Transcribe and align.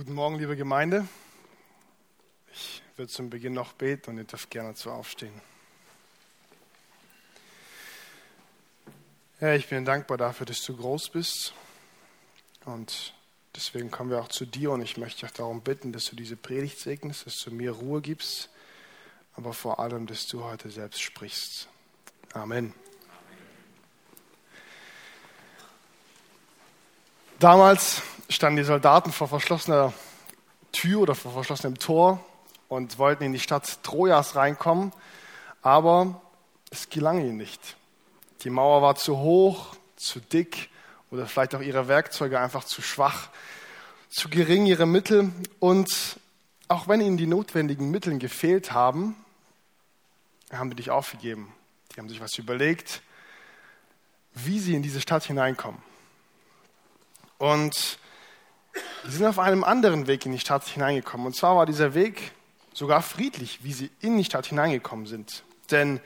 Guten 0.00 0.14
Morgen, 0.14 0.38
liebe 0.38 0.56
Gemeinde. 0.56 1.06
Ich 2.54 2.82
würde 2.96 3.12
zum 3.12 3.28
Beginn 3.28 3.52
noch 3.52 3.74
beten 3.74 4.08
und 4.08 4.16
ihr 4.16 4.24
dürft 4.24 4.48
gerne 4.48 4.74
zu 4.74 4.90
aufstehen. 4.90 5.42
Herr, 9.40 9.56
ich 9.56 9.68
bin 9.68 9.84
dankbar 9.84 10.16
dafür, 10.16 10.46
dass 10.46 10.64
du 10.64 10.74
groß 10.74 11.10
bist. 11.10 11.52
Und 12.64 13.12
deswegen 13.54 13.90
kommen 13.90 14.08
wir 14.08 14.22
auch 14.22 14.28
zu 14.28 14.46
dir 14.46 14.70
und 14.70 14.80
ich 14.80 14.96
möchte 14.96 15.26
dich 15.26 15.36
darum 15.36 15.60
bitten, 15.60 15.92
dass 15.92 16.06
du 16.06 16.16
diese 16.16 16.36
Predigt 16.36 16.78
segnest, 16.78 17.26
dass 17.26 17.38
du 17.42 17.50
mir 17.50 17.72
Ruhe 17.72 18.00
gibst, 18.00 18.48
aber 19.34 19.52
vor 19.52 19.80
allem, 19.80 20.06
dass 20.06 20.26
du 20.26 20.42
heute 20.42 20.70
selbst 20.70 21.02
sprichst. 21.02 21.68
Amen. 22.32 22.72
Damals 27.38 28.02
standen 28.30 28.58
die 28.58 28.64
Soldaten 28.64 29.12
vor 29.12 29.28
verschlossener 29.28 29.92
Tür 30.72 31.00
oder 31.00 31.14
vor 31.14 31.32
verschlossenem 31.32 31.78
Tor 31.78 32.24
und 32.68 32.98
wollten 32.98 33.24
in 33.24 33.32
die 33.32 33.40
Stadt 33.40 33.82
Trojas 33.82 34.36
reinkommen, 34.36 34.92
aber 35.62 36.20
es 36.70 36.88
gelang 36.88 37.18
ihnen 37.18 37.36
nicht. 37.36 37.76
Die 38.42 38.50
Mauer 38.50 38.82
war 38.82 38.94
zu 38.94 39.18
hoch, 39.18 39.74
zu 39.96 40.20
dick 40.20 40.70
oder 41.10 41.26
vielleicht 41.26 41.54
auch 41.54 41.60
ihre 41.60 41.88
Werkzeuge 41.88 42.38
einfach 42.38 42.64
zu 42.64 42.82
schwach, 42.82 43.28
zu 44.08 44.28
gering 44.28 44.66
ihre 44.66 44.86
Mittel 44.86 45.32
und 45.58 46.18
auch 46.68 46.86
wenn 46.86 47.00
ihnen 47.00 47.16
die 47.16 47.26
notwendigen 47.26 47.90
Mittel 47.90 48.16
gefehlt 48.18 48.72
haben, 48.72 49.16
haben 50.52 50.70
die 50.70 50.76
nicht 50.76 50.90
aufgegeben. 50.90 51.52
Die 51.92 52.00
haben 52.00 52.08
sich 52.08 52.20
was 52.20 52.38
überlegt, 52.38 53.02
wie 54.34 54.60
sie 54.60 54.74
in 54.74 54.82
diese 54.82 55.00
Stadt 55.00 55.24
hineinkommen. 55.24 55.82
Und 57.38 57.98
Sie 59.04 59.16
sind 59.16 59.26
auf 59.26 59.38
einem 59.38 59.64
anderen 59.64 60.06
Weg 60.06 60.26
in 60.26 60.32
die 60.32 60.38
Stadt 60.38 60.66
hineingekommen. 60.66 61.26
Und 61.26 61.34
zwar 61.34 61.56
war 61.56 61.66
dieser 61.66 61.94
Weg 61.94 62.32
sogar 62.72 63.02
friedlich, 63.02 63.64
wie 63.64 63.72
sie 63.72 63.90
in 64.00 64.16
die 64.16 64.24
Stadt 64.24 64.46
hineingekommen 64.46 65.06
sind. 65.06 65.42
Denn 65.70 66.00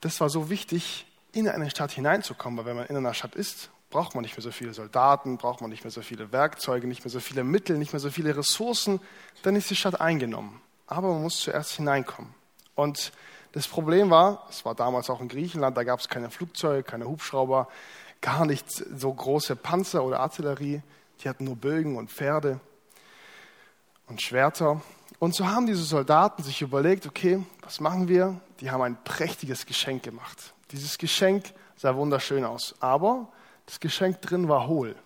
das 0.00 0.20
war 0.20 0.28
so 0.28 0.50
wichtig, 0.50 1.06
in 1.32 1.48
eine 1.48 1.70
Stadt 1.70 1.92
hineinzukommen. 1.92 2.58
Weil 2.58 2.66
wenn 2.66 2.76
man 2.76 2.86
in 2.86 2.96
einer 2.96 3.14
Stadt 3.14 3.34
ist, 3.34 3.70
braucht 3.90 4.14
man 4.14 4.22
nicht 4.22 4.36
mehr 4.36 4.42
so 4.42 4.52
viele 4.52 4.72
Soldaten, 4.74 5.36
braucht 5.36 5.60
man 5.60 5.70
nicht 5.70 5.84
mehr 5.84 5.90
so 5.90 6.02
viele 6.02 6.32
Werkzeuge, 6.32 6.86
nicht 6.86 7.04
mehr 7.04 7.10
so 7.10 7.20
viele 7.20 7.44
Mittel, 7.44 7.78
nicht 7.78 7.92
mehr 7.92 8.00
so 8.00 8.10
viele 8.10 8.36
Ressourcen. 8.36 9.00
Dann 9.42 9.56
ist 9.56 9.70
die 9.70 9.76
Stadt 9.76 10.00
eingenommen. 10.00 10.60
Aber 10.86 11.12
man 11.12 11.22
muss 11.22 11.40
zuerst 11.40 11.72
hineinkommen. 11.72 12.34
Und 12.74 13.12
das 13.52 13.66
Problem 13.66 14.10
war, 14.10 14.46
es 14.48 14.64
war 14.64 14.74
damals 14.74 15.10
auch 15.10 15.20
in 15.20 15.28
Griechenland, 15.28 15.76
da 15.76 15.82
gab 15.82 16.00
es 16.00 16.08
keine 16.08 16.30
Flugzeuge, 16.30 16.84
keine 16.84 17.06
Hubschrauber, 17.06 17.68
gar 18.20 18.46
nicht 18.46 18.66
so 18.70 19.12
große 19.12 19.56
Panzer 19.56 20.04
oder 20.04 20.20
Artillerie. 20.20 20.82
Die 21.22 21.28
hatten 21.28 21.44
nur 21.44 21.56
Bögen 21.56 21.96
und 21.96 22.10
Pferde 22.10 22.60
und 24.06 24.22
Schwerter. 24.22 24.80
Und 25.18 25.34
so 25.34 25.46
haben 25.46 25.66
diese 25.66 25.82
Soldaten 25.82 26.42
sich 26.42 26.62
überlegt, 26.62 27.06
okay, 27.06 27.44
was 27.62 27.80
machen 27.80 28.08
wir? 28.08 28.40
Die 28.60 28.70
haben 28.70 28.82
ein 28.82 29.02
prächtiges 29.04 29.66
Geschenk 29.66 30.02
gemacht. 30.02 30.54
Dieses 30.70 30.98
Geschenk 30.98 31.52
sah 31.76 31.94
wunderschön 31.94 32.44
aus, 32.44 32.74
aber 32.80 33.28
das 33.66 33.80
Geschenk 33.80 34.20
drin 34.22 34.48
war 34.48 34.66
hohl. 34.66 34.96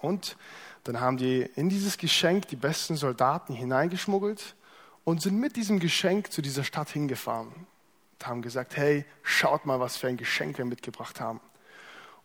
Und 0.00 0.36
dann 0.84 1.00
haben 1.00 1.16
die 1.16 1.42
in 1.54 1.68
dieses 1.68 1.98
Geschenk 1.98 2.48
die 2.48 2.56
besten 2.56 2.96
Soldaten 2.96 3.54
hineingeschmuggelt 3.54 4.56
und 5.04 5.22
sind 5.22 5.38
mit 5.38 5.56
diesem 5.56 5.78
Geschenk 5.78 6.32
zu 6.32 6.42
dieser 6.42 6.64
Stadt 6.64 6.88
hingefahren. 6.88 7.48
Und 7.48 8.26
haben 8.26 8.42
gesagt, 8.42 8.76
hey, 8.76 9.04
schaut 9.22 9.66
mal, 9.66 9.80
was 9.80 9.96
für 9.96 10.08
ein 10.08 10.16
Geschenk 10.16 10.58
wir 10.58 10.64
mitgebracht 10.64 11.20
haben. 11.20 11.40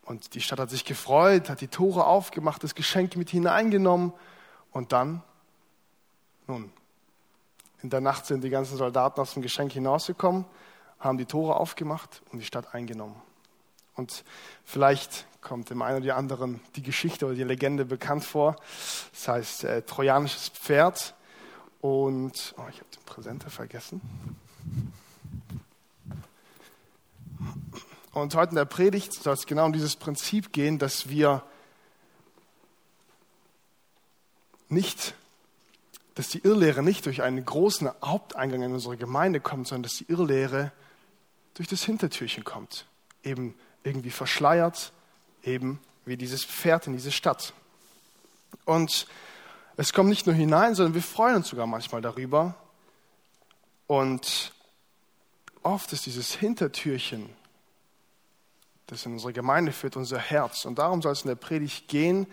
Und 0.08 0.36
die 0.36 0.42
Stadt 0.42 0.60
hat 0.60 0.70
sich 0.70 0.86
gefreut, 0.86 1.50
hat 1.50 1.60
die 1.60 1.68
Tore 1.68 2.06
aufgemacht, 2.06 2.64
das 2.64 2.76
Geschenk 2.76 3.18
mit 3.18 3.30
hineingenommen. 3.30 4.14
Und 4.72 4.94
dann, 4.94 5.22
nun, 6.48 6.72
in 7.82 7.90
der 7.90 8.00
Nacht 8.00 8.26
sind 8.26 8.42
die 8.42 8.50
ganzen 8.50 8.78
Soldaten 8.78 9.20
aus 9.20 9.34
dem 9.34 9.42
Geschenk 9.42 9.74
hinausgekommen, 9.74 10.46
haben 11.00 11.18
die 11.18 11.26
Tore 11.26 11.58
aufgemacht 11.58 12.22
und 12.32 12.40
die 12.40 12.46
Stadt 12.46 12.74
eingenommen. 12.74 13.22
Und 13.96 14.24
vielleicht 14.64 15.26
kommt 15.42 15.70
dem 15.70 15.82
einen 15.82 16.02
oder 16.02 16.16
anderen 16.16 16.62
die 16.78 16.84
Geschichte 16.84 17.26
oder 17.26 17.36
die 17.36 17.44
Legende 17.44 17.84
bekannt 17.84 18.24
vor. 18.24 18.56
Das 19.12 19.28
heißt 19.28 19.64
äh, 19.66 19.82
trojanisches 19.82 20.50
Pferd. 20.50 21.16
Und 21.82 22.56
oh, 22.58 22.70
ich 22.70 22.80
habe 22.80 22.90
den 22.96 23.04
Präsenter 23.06 23.50
vergessen. 23.50 24.00
Und 28.18 28.34
heute 28.34 28.50
in 28.50 28.56
der 28.56 28.66
Predigt 28.66 29.14
soll 29.14 29.36
es 29.36 29.46
genau 29.46 29.68
um 29.68 29.74
dieses 29.74 29.96
Prinzip 29.96 30.52
gehen, 30.52 30.80
dass 30.80 31.08
wir 31.08 31.44
nicht, 34.70 35.14
dass 36.16 36.30
die 36.30 36.40
Irrlehre 36.40 36.82
nicht 36.82 37.06
durch 37.06 37.22
einen 37.22 37.46
großen 37.46 37.92
Haupteingang 38.04 38.64
in 38.64 38.74
unsere 38.74 38.98
Gemeinde 38.98 39.40
kommt, 39.40 39.68
sondern 39.68 39.84
dass 39.84 39.98
die 39.98 40.06
Irrlehre 40.06 40.72
durch 41.54 41.68
das 41.68 41.84
Hintertürchen 41.84 42.44
kommt. 42.44 42.88
Eben 43.24 43.54
irgendwie 43.84 44.10
verschleiert, 44.10 44.94
eben 45.44 45.80
wie 46.06 46.18
dieses 46.18 46.44
Pferd 46.44 46.88
in 46.88 46.94
diese 46.94 47.12
Stadt. 47.12 47.54
Und 48.66 49.06
es 49.76 49.94
kommt 49.94 50.10
nicht 50.10 50.26
nur 50.26 50.34
hinein, 50.34 50.74
sondern 50.74 50.96
wir 50.96 51.04
freuen 51.04 51.36
uns 51.36 51.50
sogar 51.50 51.68
manchmal 51.68 52.02
darüber. 52.02 52.56
Und 53.86 54.54
oft 55.62 55.94
ist 55.94 56.08
dieses 56.08 56.34
Hintertürchen 56.34 57.30
das 58.88 59.06
in 59.06 59.14
unsere 59.14 59.34
Gemeinde 59.34 59.72
führt, 59.72 59.96
unser 59.96 60.18
Herz. 60.18 60.66
Und 60.66 60.80
darum 60.80 61.02
soll 61.02 61.12
es 61.12 61.22
in 61.22 61.28
der 61.28 61.36
Predigt 61.36 61.88
gehen. 61.88 62.26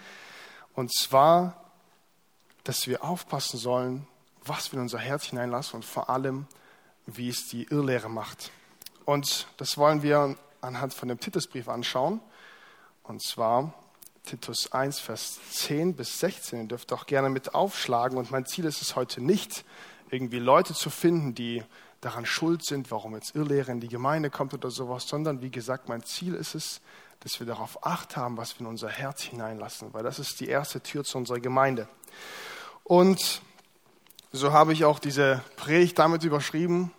Und 0.75 0.93
zwar, 0.93 1.71
dass 2.63 2.87
wir 2.87 3.05
aufpassen 3.05 3.59
sollen, 3.59 4.07
was 4.45 4.73
wir 4.73 4.79
in 4.79 4.83
unser 4.83 4.99
Herz 4.99 5.27
hineinlassen 5.27 5.77
und 5.77 5.85
vor 5.85 6.09
allem, 6.09 6.47
wie 7.07 7.29
es 7.29 7.49
die 7.49 7.65
Irrlehre 7.65 8.09
macht. 8.09 8.51
Und 9.05 9.47
das 9.57 9.77
wollen 9.77 10.03
wir 10.03 10.37
anhand 10.61 10.95
von 10.95 11.09
dem 11.09 11.21
Titusbrief 11.21 11.69
anschauen. 11.69 12.21
Und 13.03 13.23
zwar 13.23 13.75
Titus 14.25 14.73
1, 14.73 15.01
Vers 15.01 15.39
10 15.51 15.95
bis 15.95 16.19
16. 16.21 16.61
Ihr 16.61 16.69
dürft 16.69 16.93
auch 16.93 17.07
gerne 17.07 17.29
mit 17.29 17.55
aufschlagen. 17.55 18.17
Und 18.17 18.31
mein 18.31 18.47
Ziel 18.47 18.65
ist 18.65 18.81
es 18.81 18.97
heute 18.97 19.21
nicht, 19.21 19.65
irgendwie 20.11 20.39
Leute 20.39 20.73
zu 20.73 20.89
finden, 20.89 21.35
die 21.35 21.63
daran 22.05 22.27
schuld 22.27 22.65
sind, 22.65 22.91
warum 22.91 23.15
jetzt 23.15 23.35
Irrlehre 23.35 23.73
in 23.73 23.81
die 23.81 23.89
Gemeinde 23.89 24.31
kommt 24.31 24.55
oder 24.55 24.71
sowas, 24.71 25.07
sondern 25.07 25.43
wie 25.43 25.51
gesagt, 25.51 25.89
mein 25.89 26.05
Ziel 26.05 26.35
ist 26.35 26.55
es, 26.55 26.81
dass 27.21 27.41
wir 27.41 27.47
darauf 27.47 27.87
acht 27.87 28.17
haben, 28.17 28.37
was 28.37 28.59
wir 28.59 28.63
in 28.63 28.67
unser 28.67 28.89
Herz 28.89 29.23
hineinlassen, 29.23 29.95
weil 29.95 30.03
das 30.03 30.19
ist 30.19 30.41
die 30.41 30.49
erste 30.49 30.81
Tür 30.83 31.05
zu 31.05 31.17
unserer 31.19 31.41
Gemeinde. 31.41 31.89
Und 32.83 33.41
so 34.33 34.53
habe 34.53 34.73
ich 34.73 34.85
auch 34.85 34.99
diese 34.99 35.43
Predigt 35.57 35.99
damit 35.99 36.25
überschrieben, 36.25 36.91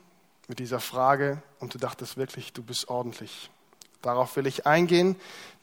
mit 0.48 0.60
dieser 0.60 0.80
Frage, 0.80 1.42
und 1.60 1.74
du 1.74 1.78
dachtest 1.78 2.18
wirklich, 2.18 2.54
du 2.54 2.64
bist 2.64 2.88
ordentlich. 2.88 3.50
Darauf 4.02 4.36
will 4.36 4.46
ich 4.46 4.68
eingehen, 4.68 5.16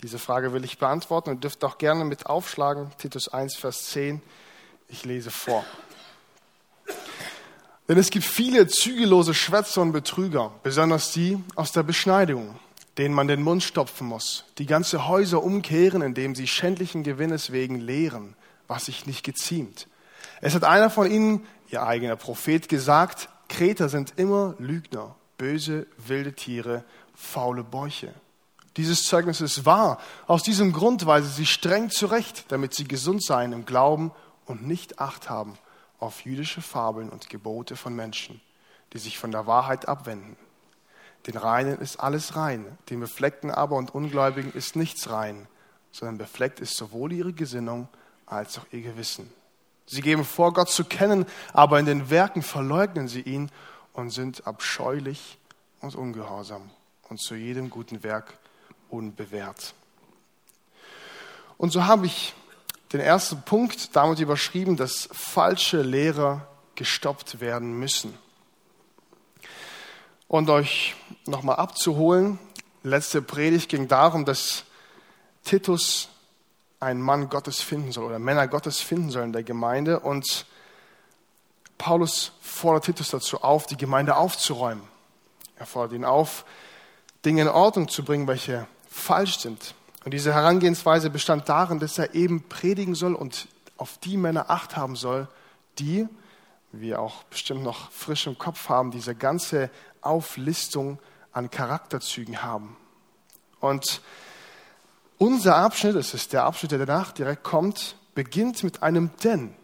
diese 0.02 0.18
Frage 0.18 0.52
will 0.52 0.64
ich 0.64 0.78
beantworten 0.78 1.30
und 1.30 1.44
dürft 1.44 1.62
auch 1.64 1.78
gerne 1.78 2.04
mit 2.04 2.26
aufschlagen, 2.26 2.90
Titus 2.98 3.28
1, 3.28 3.56
Vers 3.56 3.86
10. 3.86 4.20
Ich 4.88 5.04
lese 5.04 5.30
vor. 5.30 5.64
Denn 7.92 7.98
es 7.98 8.08
gibt 8.08 8.24
viele 8.24 8.68
zügellose 8.68 9.34
Schwätzer 9.34 9.82
und 9.82 9.92
Betrüger, 9.92 10.50
besonders 10.62 11.12
die 11.12 11.38
aus 11.56 11.72
der 11.72 11.82
Beschneidung, 11.82 12.58
denen 12.96 13.14
man 13.14 13.28
den 13.28 13.42
Mund 13.42 13.62
stopfen 13.62 14.06
muss, 14.06 14.46
die 14.56 14.64
ganze 14.64 15.08
Häuser 15.08 15.42
umkehren, 15.42 16.00
indem 16.00 16.34
sie 16.34 16.46
schändlichen 16.46 17.02
Gewinnes 17.02 17.52
wegen 17.52 17.78
lehren, 17.78 18.34
was 18.66 18.86
sich 18.86 19.04
nicht 19.04 19.24
geziemt. 19.24 19.88
Es 20.40 20.54
hat 20.54 20.64
einer 20.64 20.88
von 20.88 21.10
ihnen, 21.10 21.46
ihr 21.68 21.82
eigener 21.82 22.16
Prophet, 22.16 22.66
gesagt, 22.66 23.28
Kreter 23.50 23.90
sind 23.90 24.14
immer 24.16 24.54
Lügner, 24.58 25.14
böse, 25.36 25.86
wilde 25.98 26.32
Tiere, 26.32 26.84
faule 27.14 27.62
Bäuche. 27.62 28.14
Dieses 28.78 29.02
Zeugnis 29.02 29.42
ist 29.42 29.66
wahr. 29.66 30.00
Aus 30.26 30.42
diesem 30.42 30.72
Grund 30.72 31.04
weise 31.04 31.28
sie 31.28 31.44
streng 31.44 31.90
zurecht, 31.90 32.46
damit 32.48 32.72
sie 32.72 32.88
gesund 32.88 33.22
seien 33.22 33.52
im 33.52 33.66
Glauben 33.66 34.12
und 34.46 34.66
nicht 34.66 34.98
Acht 34.98 35.28
haben 35.28 35.58
auf 36.02 36.24
jüdische 36.24 36.60
Fabeln 36.60 37.08
und 37.08 37.30
Gebote 37.30 37.76
von 37.76 37.94
Menschen, 37.94 38.40
die 38.92 38.98
sich 38.98 39.18
von 39.18 39.30
der 39.30 39.46
Wahrheit 39.46 39.86
abwenden. 39.88 40.36
Den 41.26 41.36
Reinen 41.36 41.78
ist 41.78 42.00
alles 42.00 42.34
rein, 42.34 42.66
den 42.90 42.98
Befleckten 42.98 43.52
aber 43.52 43.76
und 43.76 43.94
Ungläubigen 43.94 44.52
ist 44.52 44.74
nichts 44.74 45.10
rein, 45.10 45.46
sondern 45.92 46.18
befleckt 46.18 46.58
ist 46.58 46.76
sowohl 46.76 47.12
ihre 47.12 47.32
Gesinnung 47.32 47.86
als 48.26 48.58
auch 48.58 48.66
ihr 48.72 48.82
Gewissen. 48.82 49.32
Sie 49.86 50.00
geben 50.00 50.24
vor, 50.24 50.52
Gott 50.52 50.70
zu 50.70 50.84
kennen, 50.84 51.24
aber 51.52 51.78
in 51.78 51.86
den 51.86 52.10
Werken 52.10 52.42
verleugnen 52.42 53.06
sie 53.06 53.20
ihn 53.20 53.50
und 53.92 54.10
sind 54.10 54.46
abscheulich 54.46 55.38
und 55.80 55.94
ungehorsam 55.94 56.70
und 57.08 57.20
zu 57.20 57.36
jedem 57.36 57.70
guten 57.70 58.02
Werk 58.02 58.38
unbewährt. 58.88 59.74
Und 61.58 61.70
so 61.70 61.86
habe 61.86 62.06
ich 62.06 62.34
den 62.92 63.00
ersten 63.00 63.42
Punkt 63.42 63.96
damit 63.96 64.20
überschrieben, 64.20 64.76
dass 64.76 65.08
falsche 65.12 65.82
Lehrer 65.82 66.46
gestoppt 66.74 67.40
werden 67.40 67.78
müssen. 67.78 68.16
Und 70.28 70.50
euch 70.50 70.94
nochmal 71.26 71.56
abzuholen, 71.56 72.38
letzte 72.82 73.22
Predigt 73.22 73.68
ging 73.68 73.88
darum, 73.88 74.24
dass 74.24 74.64
Titus 75.44 76.08
ein 76.80 77.00
Mann 77.00 77.28
Gottes 77.28 77.62
finden 77.62 77.92
soll 77.92 78.04
oder 78.04 78.18
Männer 78.18 78.48
Gottes 78.48 78.80
finden 78.80 79.10
soll 79.10 79.24
in 79.24 79.32
der 79.32 79.42
Gemeinde. 79.42 80.00
Und 80.00 80.46
Paulus 81.78 82.32
fordert 82.40 82.84
Titus 82.86 83.10
dazu 83.10 83.42
auf, 83.42 83.66
die 83.66 83.76
Gemeinde 83.76 84.16
aufzuräumen. 84.16 84.84
Er 85.56 85.66
fordert 85.66 85.92
ihn 85.92 86.04
auf, 86.04 86.44
Dinge 87.24 87.42
in 87.42 87.48
Ordnung 87.48 87.88
zu 87.88 88.04
bringen, 88.04 88.26
welche 88.26 88.66
falsch 88.88 89.38
sind. 89.38 89.74
Und 90.04 90.12
diese 90.12 90.34
Herangehensweise 90.34 91.10
bestand 91.10 91.48
darin, 91.48 91.78
dass 91.78 91.98
er 91.98 92.14
eben 92.14 92.48
predigen 92.48 92.94
soll 92.94 93.14
und 93.14 93.48
auf 93.76 93.98
die 93.98 94.16
Männer 94.16 94.50
Acht 94.50 94.76
haben 94.76 94.96
soll, 94.96 95.28
die, 95.78 96.08
wie 96.72 96.80
wir 96.88 97.00
auch 97.00 97.22
bestimmt 97.24 97.62
noch 97.62 97.90
frisch 97.90 98.26
im 98.26 98.38
Kopf 98.38 98.68
haben, 98.68 98.90
diese 98.90 99.14
ganze 99.14 99.70
Auflistung 100.00 100.98
an 101.32 101.50
Charakterzügen 101.50 102.42
haben. 102.42 102.76
Und 103.60 104.00
unser 105.18 105.56
Abschnitt, 105.56 105.94
es 105.94 106.14
ist 106.14 106.32
der 106.32 106.44
Abschnitt, 106.44 106.72
der 106.72 106.84
danach 106.84 107.12
direkt 107.12 107.44
kommt, 107.44 107.96
beginnt 108.14 108.64
mit 108.64 108.82
einem 108.82 109.10
Denn. 109.22 109.54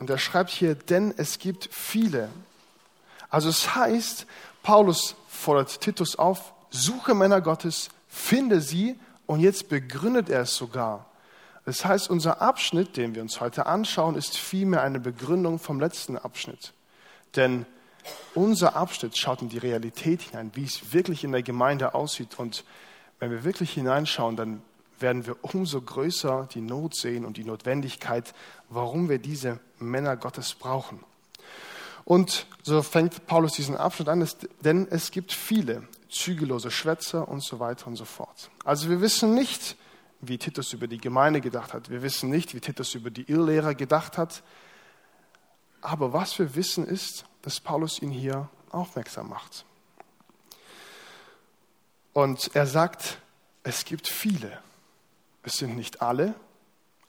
Und 0.00 0.10
er 0.10 0.18
schreibt 0.18 0.50
hier, 0.50 0.74
denn 0.74 1.14
es 1.16 1.38
gibt 1.38 1.68
viele. 1.70 2.30
Also 3.28 3.48
es 3.48 3.74
heißt, 3.74 4.26
Paulus 4.62 5.14
fordert 5.28 5.80
Titus 5.80 6.16
auf, 6.16 6.54
suche 6.70 7.14
Männer 7.14 7.40
Gottes, 7.40 7.90
finde 8.08 8.60
sie 8.60 8.98
und 9.26 9.40
jetzt 9.40 9.68
begründet 9.68 10.28
er 10.28 10.42
es 10.42 10.54
sogar. 10.56 11.06
Das 11.64 11.84
heißt, 11.84 12.10
unser 12.10 12.42
Abschnitt, 12.42 12.96
den 12.96 13.14
wir 13.14 13.22
uns 13.22 13.40
heute 13.40 13.66
anschauen, 13.66 14.16
ist 14.16 14.36
vielmehr 14.36 14.82
eine 14.82 15.00
Begründung 15.00 15.58
vom 15.58 15.80
letzten 15.80 16.18
Abschnitt. 16.18 16.74
Denn 17.36 17.64
unser 18.34 18.76
Abschnitt 18.76 19.16
schaut 19.16 19.40
in 19.40 19.48
die 19.48 19.58
Realität 19.58 20.22
hinein, 20.22 20.50
wie 20.54 20.64
es 20.64 20.92
wirklich 20.92 21.24
in 21.24 21.32
der 21.32 21.42
Gemeinde 21.42 21.94
aussieht. 21.94 22.38
Und 22.38 22.64
wenn 23.18 23.30
wir 23.30 23.44
wirklich 23.44 23.72
hineinschauen, 23.72 24.36
dann 24.36 24.62
werden 24.98 25.26
wir 25.26 25.36
umso 25.42 25.80
größer 25.80 26.48
die 26.52 26.60
Not 26.60 26.94
sehen 26.94 27.24
und 27.24 27.38
die 27.38 27.44
Notwendigkeit, 27.44 28.34
warum 28.68 29.08
wir 29.08 29.18
diese 29.18 29.58
Männer 29.78 30.16
Gottes 30.16 30.54
brauchen. 30.54 31.00
Und 32.04 32.46
so 32.62 32.82
fängt 32.82 33.26
Paulus 33.26 33.54
diesen 33.54 33.76
Abschnitt 33.76 34.08
an, 34.08 34.28
denn 34.60 34.86
es 34.90 35.10
gibt 35.10 35.32
viele 35.32 35.88
zügellose 36.14 36.70
Schwätzer 36.70 37.28
und 37.28 37.42
so 37.42 37.58
weiter 37.60 37.86
und 37.86 37.96
so 37.96 38.04
fort. 38.04 38.50
Also 38.64 38.88
wir 38.88 39.00
wissen 39.00 39.34
nicht, 39.34 39.76
wie 40.20 40.38
Titus 40.38 40.72
über 40.72 40.86
die 40.86 40.98
Gemeinde 40.98 41.40
gedacht 41.40 41.74
hat. 41.74 41.90
Wir 41.90 42.02
wissen 42.02 42.30
nicht, 42.30 42.54
wie 42.54 42.60
Titus 42.60 42.94
über 42.94 43.10
die 43.10 43.30
Irrlehrer 43.30 43.74
gedacht 43.74 44.16
hat. 44.16 44.42
Aber 45.80 46.12
was 46.12 46.38
wir 46.38 46.54
wissen 46.54 46.86
ist, 46.86 47.24
dass 47.42 47.60
Paulus 47.60 48.00
ihn 48.00 48.10
hier 48.10 48.48
aufmerksam 48.70 49.28
macht. 49.28 49.64
Und 52.12 52.50
er 52.54 52.66
sagt, 52.66 53.18
es 53.64 53.84
gibt 53.84 54.08
viele. 54.08 54.60
Es 55.42 55.58
sind 55.58 55.76
nicht 55.76 56.00
alle, 56.00 56.34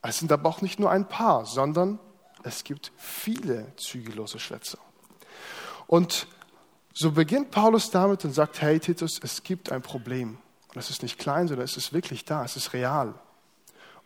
es 0.01 0.19
sind 0.19 0.31
aber 0.31 0.49
auch 0.49 0.61
nicht 0.61 0.79
nur 0.79 0.91
ein 0.91 1.07
paar, 1.07 1.45
sondern 1.45 1.99
es 2.43 2.63
gibt 2.63 2.91
viele 2.97 3.75
zügellose 3.77 4.39
Schwätzer. 4.39 4.77
Und 5.87 6.27
so 6.97 7.11
beginnt 7.11 7.51
Paulus 7.51 7.91
damit 7.91 8.23
und 8.23 8.31
sagt, 8.31 8.61
hey 8.61 8.79
Titus, 8.79 9.19
es 9.21 9.43
gibt 9.43 9.71
ein 9.71 9.81
Problem. 9.81 10.37
Und 10.73 10.79
es 10.79 10.89
ist 10.89 11.03
nicht 11.03 11.19
klein, 11.19 11.47
sondern 11.47 11.65
es 11.65 11.75
ist 11.75 11.93
wirklich 11.93 12.23
da, 12.23 12.43
es 12.43 12.55
ist 12.55 12.73
real. 12.73 13.13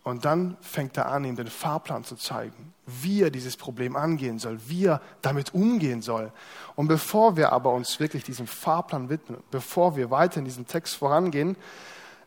Und 0.04 0.26
dann 0.26 0.58
fängt 0.62 0.98
er 0.98 1.12
an, 1.12 1.24
ihm 1.24 1.36
den 1.36 1.48
Fahrplan 1.48 2.04
zu 2.04 2.16
zeigen, 2.16 2.74
wie 2.88 3.22
er 3.22 3.30
dieses 3.30 3.58
Problem 3.58 3.96
angehen 3.96 4.40
soll, 4.40 4.60
wie 4.68 4.86
er 4.86 5.02
damit 5.22 5.54
umgehen 5.54 6.02
soll. 6.02 6.32
Und 6.76 6.88
bevor 6.88 7.38
wir 7.38 7.52
aber 7.52 7.72
uns 7.74 8.00
wirklich 8.00 8.24
diesem 8.24 8.48
Fahrplan 8.48 9.10
widmen, 9.10 9.44
bevor 9.52 9.96
wir 9.96 10.10
weiter 10.10 10.40
in 10.40 10.46
diesem 10.46 10.66
Text 10.66 10.96
vorangehen, 10.96 11.58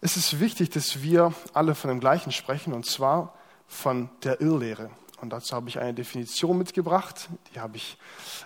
ist 0.00 0.16
es 0.16 0.38
wichtig, 0.38 0.70
dass 0.70 1.02
wir 1.02 1.32
alle 1.54 1.74
von 1.74 1.88
dem 1.88 1.98
Gleichen 1.98 2.30
sprechen, 2.30 2.72
und 2.72 2.86
zwar 2.86 3.34
von 3.66 4.10
der 4.22 4.40
Irrlehre. 4.40 4.90
Und 5.20 5.30
dazu 5.30 5.56
habe 5.56 5.68
ich 5.68 5.78
eine 5.80 5.94
Definition 5.94 6.58
mitgebracht, 6.58 7.28
die 7.52 7.60
habe 7.60 7.76
ich 7.76 7.96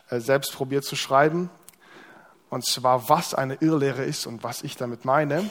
äh, 0.09 0.21
selbst 0.21 0.53
probiert 0.55 0.85
zu 0.85 0.97
schreiben. 0.97 1.51
Und 2.51 2.65
zwar, 2.65 3.09
was 3.09 3.35
eine 3.35 3.55
Irrlehre 3.55 4.05
ist 4.05 4.27
und 4.27 4.43
was 4.43 4.63
ich 4.63 4.77
damit 4.77 5.05
meine. 5.05 5.51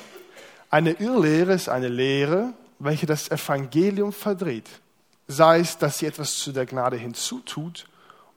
Eine 0.69 0.91
Irrlehre 0.91 1.53
ist 1.53 1.69
eine 1.69 1.89
Lehre, 1.89 2.53
welche 2.79 3.05
das 3.05 3.29
Evangelium 3.29 4.13
verdreht. 4.13 4.69
Sei 5.27 5.59
es, 5.59 5.77
dass 5.77 5.99
sie 5.99 6.05
etwas 6.05 6.37
zu 6.37 6.51
der 6.51 6.65
Gnade 6.65 6.97
hinzutut 6.97 7.87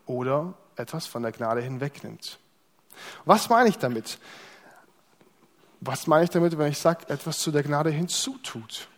oder 0.07 0.55
etwas 0.77 1.07
von 1.07 1.23
der 1.23 1.33
Gnade 1.33 1.61
hinwegnimmt. 1.61 2.39
Was 3.25 3.49
meine 3.49 3.69
ich 3.69 3.79
damit? 3.79 4.19
Was 5.81 6.07
meine 6.07 6.25
ich 6.25 6.31
damit, 6.31 6.59
wenn 6.59 6.73
ich 6.73 6.79
sage, 6.79 7.09
etwas 7.09 7.39
zu 7.39 7.51
der 7.51 7.63
Gnade 7.63 7.91
hinzutut? 7.91 8.89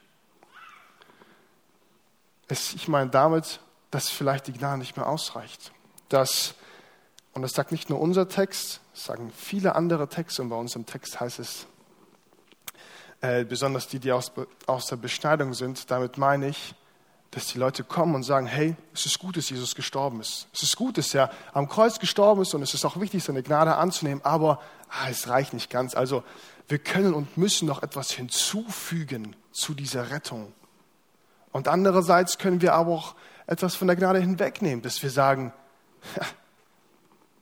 Es, 2.49 2.75
ich 2.75 2.89
meine 2.89 3.11
damit, 3.11 3.61
dass 3.91 4.09
vielleicht 4.09 4.47
die 4.47 4.53
Gnade 4.53 4.79
nicht 4.79 4.97
mehr 4.97 5.07
ausreicht. 5.07 5.73
Dass, 6.09 6.55
und 7.33 7.43
das 7.43 7.53
sagt 7.53 7.73
nicht 7.73 7.91
nur 7.91 8.01
unser 8.01 8.29
Text, 8.29 8.81
das 8.93 9.05
sagen 9.05 9.33
viele 9.37 9.75
andere 9.75 10.09
Texte 10.09 10.43
und 10.43 10.49
bei 10.49 10.57
uns 10.57 10.75
im 10.75 10.87
Text 10.87 11.21
heißt 11.21 11.39
es, 11.39 11.67
äh, 13.21 13.45
besonders 13.45 13.87
die, 13.87 13.99
die 13.99 14.13
aus, 14.13 14.33
aus 14.67 14.87
der 14.87 14.97
Beschneidung 14.97 15.55
sind, 15.55 15.91
damit 15.91 16.19
meine 16.19 16.49
ich, 16.49 16.75
dass 17.31 17.47
die 17.47 17.59
Leute 17.59 17.85
kommen 17.85 18.15
und 18.15 18.25
sagen, 18.25 18.47
hey, 18.47 18.75
es 18.93 19.07
ist 19.07 19.19
gut, 19.21 19.37
dass 19.37 19.51
Jesus 19.51 19.75
gestorben 19.75 20.21
ist. 20.21 20.49
Es 20.53 20.65
ist 20.65 20.77
gut, 20.77 20.99
dass 20.99 21.15
er 21.15 21.31
am 21.53 21.69
Kreuz 21.69 22.01
gestorben 22.01 22.43
ist 22.43 22.55
und 22.55 22.63
es 22.63 22.75
ist 22.75 22.85
auch 22.85 22.99
wichtig, 22.99 23.23
seine 23.23 23.43
Gnade 23.43 23.77
anzunehmen, 23.77 24.25
aber 24.25 24.61
ah, 24.89 25.09
es 25.09 25.29
reicht 25.29 25.53
nicht 25.53 25.71
ganz. 25.71 25.95
Also 25.95 26.25
wir 26.67 26.79
können 26.79 27.15
und 27.15 27.37
müssen 27.37 27.67
noch 27.67 27.83
etwas 27.83 28.11
hinzufügen 28.11 29.37
zu 29.53 29.75
dieser 29.75 30.11
Rettung. 30.11 30.53
Und 31.53 31.69
andererseits 31.69 32.39
können 32.39 32.63
wir 32.63 32.75
aber 32.75 32.93
auch 32.93 33.15
etwas 33.47 33.75
von 33.75 33.87
der 33.87 33.97
Gnade 33.97 34.21
hinwegnehmen, 34.21 34.83
dass 34.83 35.03
wir 35.03 35.11
sagen, 35.11 35.53
ja, 36.17 36.23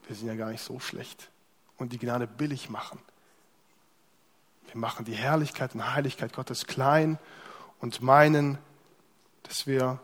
wir 0.08 0.16
sind 0.16 0.26
ja 0.26 0.34
gar 0.34 0.50
nicht 0.50 0.64
so 0.64 0.80
schlecht 0.80 1.30
und 1.76 1.92
die 1.92 1.98
Gnade 1.98 2.26
billig 2.26 2.70
machen. 2.70 2.98
Wir 4.66 4.80
machen 4.80 5.04
die 5.04 5.14
Herrlichkeit 5.14 5.74
und 5.74 5.94
Heiligkeit 5.94 6.32
Gottes 6.32 6.66
klein 6.66 7.18
und 7.80 8.02
meinen, 8.02 8.58
dass 9.44 9.66
wir 9.66 10.00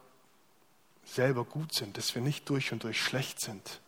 selber 1.05 1.45
gut 1.45 1.75
sind, 1.75 1.97
dass 1.97 2.15
wir 2.15 2.23
nicht 2.23 2.49
durch 2.49 2.73
und 2.73 2.85
durch 2.85 3.03
schlecht 3.03 3.41
sind. 3.41 3.81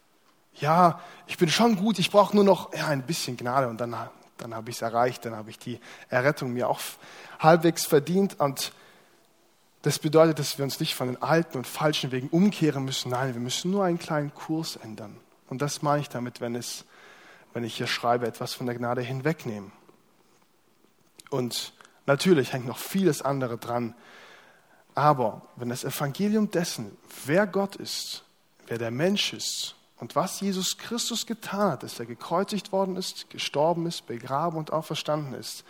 Ja, 0.54 1.00
ich 1.26 1.36
bin 1.36 1.50
schon 1.50 1.76
gut, 1.76 1.98
ich 1.98 2.10
brauche 2.10 2.34
nur 2.34 2.44
noch 2.44 2.72
ja, 2.74 2.88
ein 2.88 3.02
bisschen 3.02 3.36
Gnade 3.36 3.68
und 3.68 3.78
dann, 3.78 3.94
dann 4.38 4.54
habe 4.54 4.70
ich 4.70 4.76
es 4.76 4.82
erreicht, 4.82 5.24
dann 5.24 5.34
habe 5.34 5.50
ich 5.50 5.58
die 5.58 5.80
Errettung 6.08 6.52
mir 6.52 6.68
auch 6.68 6.80
halbwegs 7.38 7.84
verdient. 7.84 8.40
Und 8.40 8.72
das 9.82 9.98
bedeutet, 9.98 10.38
dass 10.38 10.56
wir 10.56 10.64
uns 10.64 10.80
nicht 10.80 10.94
von 10.94 11.08
den 11.08 11.22
alten 11.22 11.58
und 11.58 11.66
falschen 11.66 12.10
Wegen 12.10 12.28
umkehren 12.28 12.84
müssen. 12.84 13.10
Nein, 13.10 13.34
wir 13.34 13.40
müssen 13.40 13.70
nur 13.70 13.84
einen 13.84 13.98
kleinen 13.98 14.34
Kurs 14.34 14.76
ändern. 14.76 15.20
Und 15.48 15.62
das 15.62 15.82
meine 15.82 16.02
ich 16.02 16.08
damit, 16.08 16.40
wenn, 16.40 16.54
es, 16.54 16.84
wenn 17.52 17.64
ich 17.64 17.76
hier 17.76 17.86
schreibe, 17.86 18.26
etwas 18.26 18.54
von 18.54 18.66
der 18.66 18.74
Gnade 18.74 19.02
hinwegnehmen. 19.02 19.72
Und 21.30 21.72
natürlich 22.06 22.52
hängt 22.52 22.66
noch 22.66 22.78
vieles 22.78 23.22
andere 23.22 23.58
dran. 23.58 23.94
Aber 24.94 25.42
wenn 25.56 25.68
das 25.68 25.84
Evangelium 25.84 26.50
dessen, 26.50 26.96
wer 27.26 27.46
Gott 27.46 27.76
ist, 27.76 28.24
wer 28.66 28.78
der 28.78 28.90
Mensch 28.90 29.32
ist 29.32 29.76
und 29.98 30.16
was 30.16 30.40
Jesus 30.40 30.78
Christus 30.78 31.26
getan 31.26 31.72
hat, 31.72 31.82
dass 31.82 32.00
er 32.00 32.06
gekreuzigt 32.06 32.72
worden 32.72 32.96
ist, 32.96 33.28
gestorben 33.30 33.86
ist, 33.86 34.06
begraben 34.06 34.58
und 34.58 34.72
auferstanden 34.72 35.34
ist, 35.34 35.64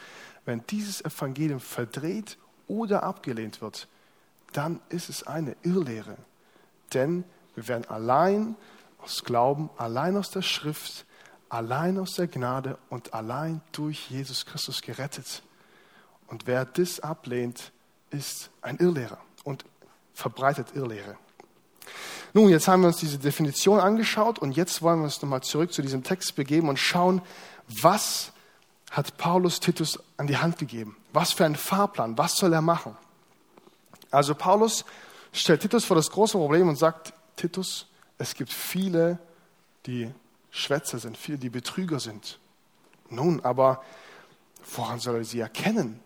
wenn 0.44 0.64
dieses 0.68 1.04
Evangelium 1.04 1.60
verdreht 1.60 2.38
oder 2.68 3.02
abgelehnt 3.02 3.60
wird, 3.60 3.88
dann 4.52 4.80
ist 4.88 5.08
es 5.08 5.26
eine 5.26 5.56
Irrlehre. 5.62 6.16
Denn 6.94 7.24
wir 7.56 7.66
werden 7.68 7.84
allein 7.86 8.54
aus 8.98 9.24
Glauben, 9.24 9.70
allein 9.76 10.16
aus 10.16 10.30
der 10.30 10.42
Schrift, 10.42 11.06
allein 11.48 11.98
aus 11.98 12.14
der 12.14 12.26
Gnade 12.26 12.78
und 12.90 13.14
allein 13.14 13.60
durch 13.72 14.10
Jesus 14.10 14.46
Christus 14.46 14.82
gerettet. 14.82 15.42
Und 16.26 16.46
wer 16.46 16.64
das 16.64 17.00
ablehnt, 17.00 17.72
ist 18.10 18.50
ein 18.62 18.76
Irrlehrer 18.78 19.18
und 19.44 19.64
verbreitet 20.12 20.74
Irrlehre. 20.74 21.16
Nun, 22.32 22.48
jetzt 22.48 22.68
haben 22.68 22.82
wir 22.82 22.88
uns 22.88 22.98
diese 22.98 23.18
Definition 23.18 23.80
angeschaut 23.80 24.38
und 24.38 24.56
jetzt 24.56 24.82
wollen 24.82 24.98
wir 24.98 25.04
uns 25.04 25.22
nochmal 25.22 25.42
zurück 25.42 25.72
zu 25.72 25.82
diesem 25.82 26.02
Text 26.02 26.34
begeben 26.36 26.68
und 26.68 26.78
schauen, 26.78 27.22
was 27.80 28.32
hat 28.90 29.16
Paulus 29.16 29.60
Titus 29.60 29.98
an 30.16 30.26
die 30.26 30.36
Hand 30.36 30.58
gegeben? 30.58 30.96
Was 31.12 31.32
für 31.32 31.44
einen 31.44 31.56
Fahrplan? 31.56 32.18
Was 32.18 32.36
soll 32.36 32.52
er 32.52 32.60
machen? 32.60 32.96
Also 34.10 34.34
Paulus 34.34 34.84
stellt 35.32 35.62
Titus 35.62 35.84
vor 35.84 35.96
das 35.96 36.10
große 36.10 36.36
Problem 36.36 36.68
und 36.68 36.76
sagt, 36.76 37.12
Titus, 37.36 37.86
es 38.18 38.34
gibt 38.34 38.52
viele, 38.52 39.18
die 39.86 40.10
Schwätzer 40.50 40.98
sind, 40.98 41.16
viele, 41.16 41.38
die 41.38 41.50
Betrüger 41.50 42.00
sind. 42.00 42.38
Nun, 43.10 43.44
aber 43.44 43.82
woran 44.74 44.98
soll 44.98 45.16
er 45.16 45.24
sie 45.24 45.40
erkennen? 45.40 46.00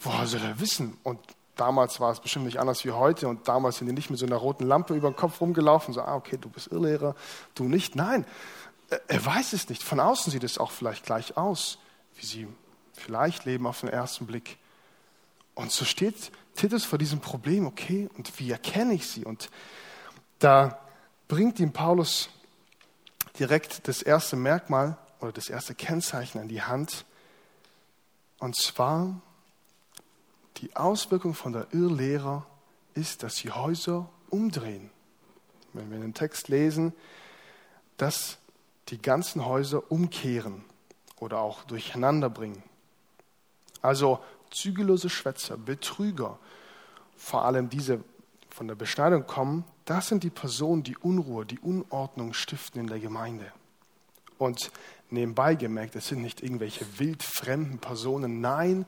Woher 0.00 0.26
soll 0.26 0.40
er 0.40 0.58
wissen? 0.58 0.96
Und 1.02 1.20
damals 1.56 2.00
war 2.00 2.10
es 2.10 2.20
bestimmt 2.20 2.46
nicht 2.46 2.58
anders 2.58 2.84
wie 2.84 2.90
heute 2.90 3.28
und 3.28 3.46
damals 3.46 3.76
sind 3.76 3.86
die 3.86 3.92
nicht 3.92 4.10
mit 4.10 4.18
so 4.18 4.26
einer 4.26 4.36
roten 4.36 4.66
Lampe 4.66 4.94
über 4.94 5.10
den 5.10 5.16
Kopf 5.16 5.40
rumgelaufen, 5.40 5.92
so, 5.92 6.00
ah, 6.00 6.16
okay, 6.16 6.38
du 6.38 6.48
bist 6.48 6.68
Irrlehrer, 6.68 7.14
du 7.54 7.64
nicht. 7.64 7.94
Nein, 7.94 8.24
er 9.06 9.24
weiß 9.24 9.52
es 9.52 9.68
nicht. 9.68 9.82
Von 9.82 10.00
außen 10.00 10.32
sieht 10.32 10.44
es 10.44 10.58
auch 10.58 10.70
vielleicht 10.70 11.04
gleich 11.04 11.36
aus, 11.36 11.78
wie 12.16 12.26
sie 12.26 12.48
vielleicht 12.94 13.44
leben 13.44 13.66
auf 13.66 13.80
den 13.80 13.90
ersten 13.90 14.26
Blick. 14.26 14.58
Und 15.54 15.70
so 15.70 15.84
steht 15.84 16.32
Titus 16.56 16.84
vor 16.84 16.98
diesem 16.98 17.20
Problem, 17.20 17.66
okay, 17.66 18.08
und 18.16 18.38
wie 18.38 18.50
erkenne 18.50 18.94
ich 18.94 19.06
sie? 19.06 19.24
Und 19.24 19.50
da 20.38 20.78
bringt 21.30 21.60
ihm 21.60 21.72
Paulus 21.72 22.28
direkt 23.38 23.86
das 23.86 24.02
erste 24.02 24.34
Merkmal 24.34 24.98
oder 25.20 25.30
das 25.30 25.48
erste 25.48 25.76
Kennzeichen 25.76 26.40
an 26.40 26.48
die 26.48 26.62
Hand. 26.62 27.04
Und 28.40 28.56
zwar 28.56 29.20
die 30.56 30.74
Auswirkung 30.74 31.34
von 31.34 31.52
der 31.52 31.68
Irrlehrer 31.70 32.44
ist, 32.94 33.22
dass 33.22 33.36
sie 33.36 33.52
Häuser 33.52 34.08
umdrehen. 34.28 34.90
Wenn 35.72 35.88
wir 35.92 36.00
den 36.00 36.14
Text 36.14 36.48
lesen, 36.48 36.92
dass 37.96 38.38
die 38.88 39.00
ganzen 39.00 39.46
Häuser 39.46 39.92
umkehren 39.92 40.64
oder 41.20 41.38
auch 41.38 41.62
durcheinander 41.62 42.28
bringen. 42.28 42.64
Also 43.82 44.18
zügellose 44.50 45.08
Schwätzer, 45.08 45.56
Betrüger, 45.56 46.40
vor 47.16 47.44
allem 47.44 47.68
diese 47.68 48.02
von 48.60 48.68
der 48.68 48.74
Beschneidung 48.74 49.26
kommen, 49.26 49.64
das 49.86 50.08
sind 50.08 50.22
die 50.22 50.28
Personen, 50.28 50.82
die 50.82 50.98
Unruhe, 50.98 51.46
die 51.46 51.58
Unordnung 51.60 52.34
stiften 52.34 52.78
in 52.78 52.88
der 52.88 52.98
Gemeinde. 52.98 53.50
Und 54.36 54.70
nebenbei 55.08 55.54
gemerkt, 55.54 55.96
es 55.96 56.08
sind 56.08 56.20
nicht 56.20 56.42
irgendwelche 56.42 56.84
wildfremden 56.98 57.78
Personen, 57.78 58.42
nein, 58.42 58.84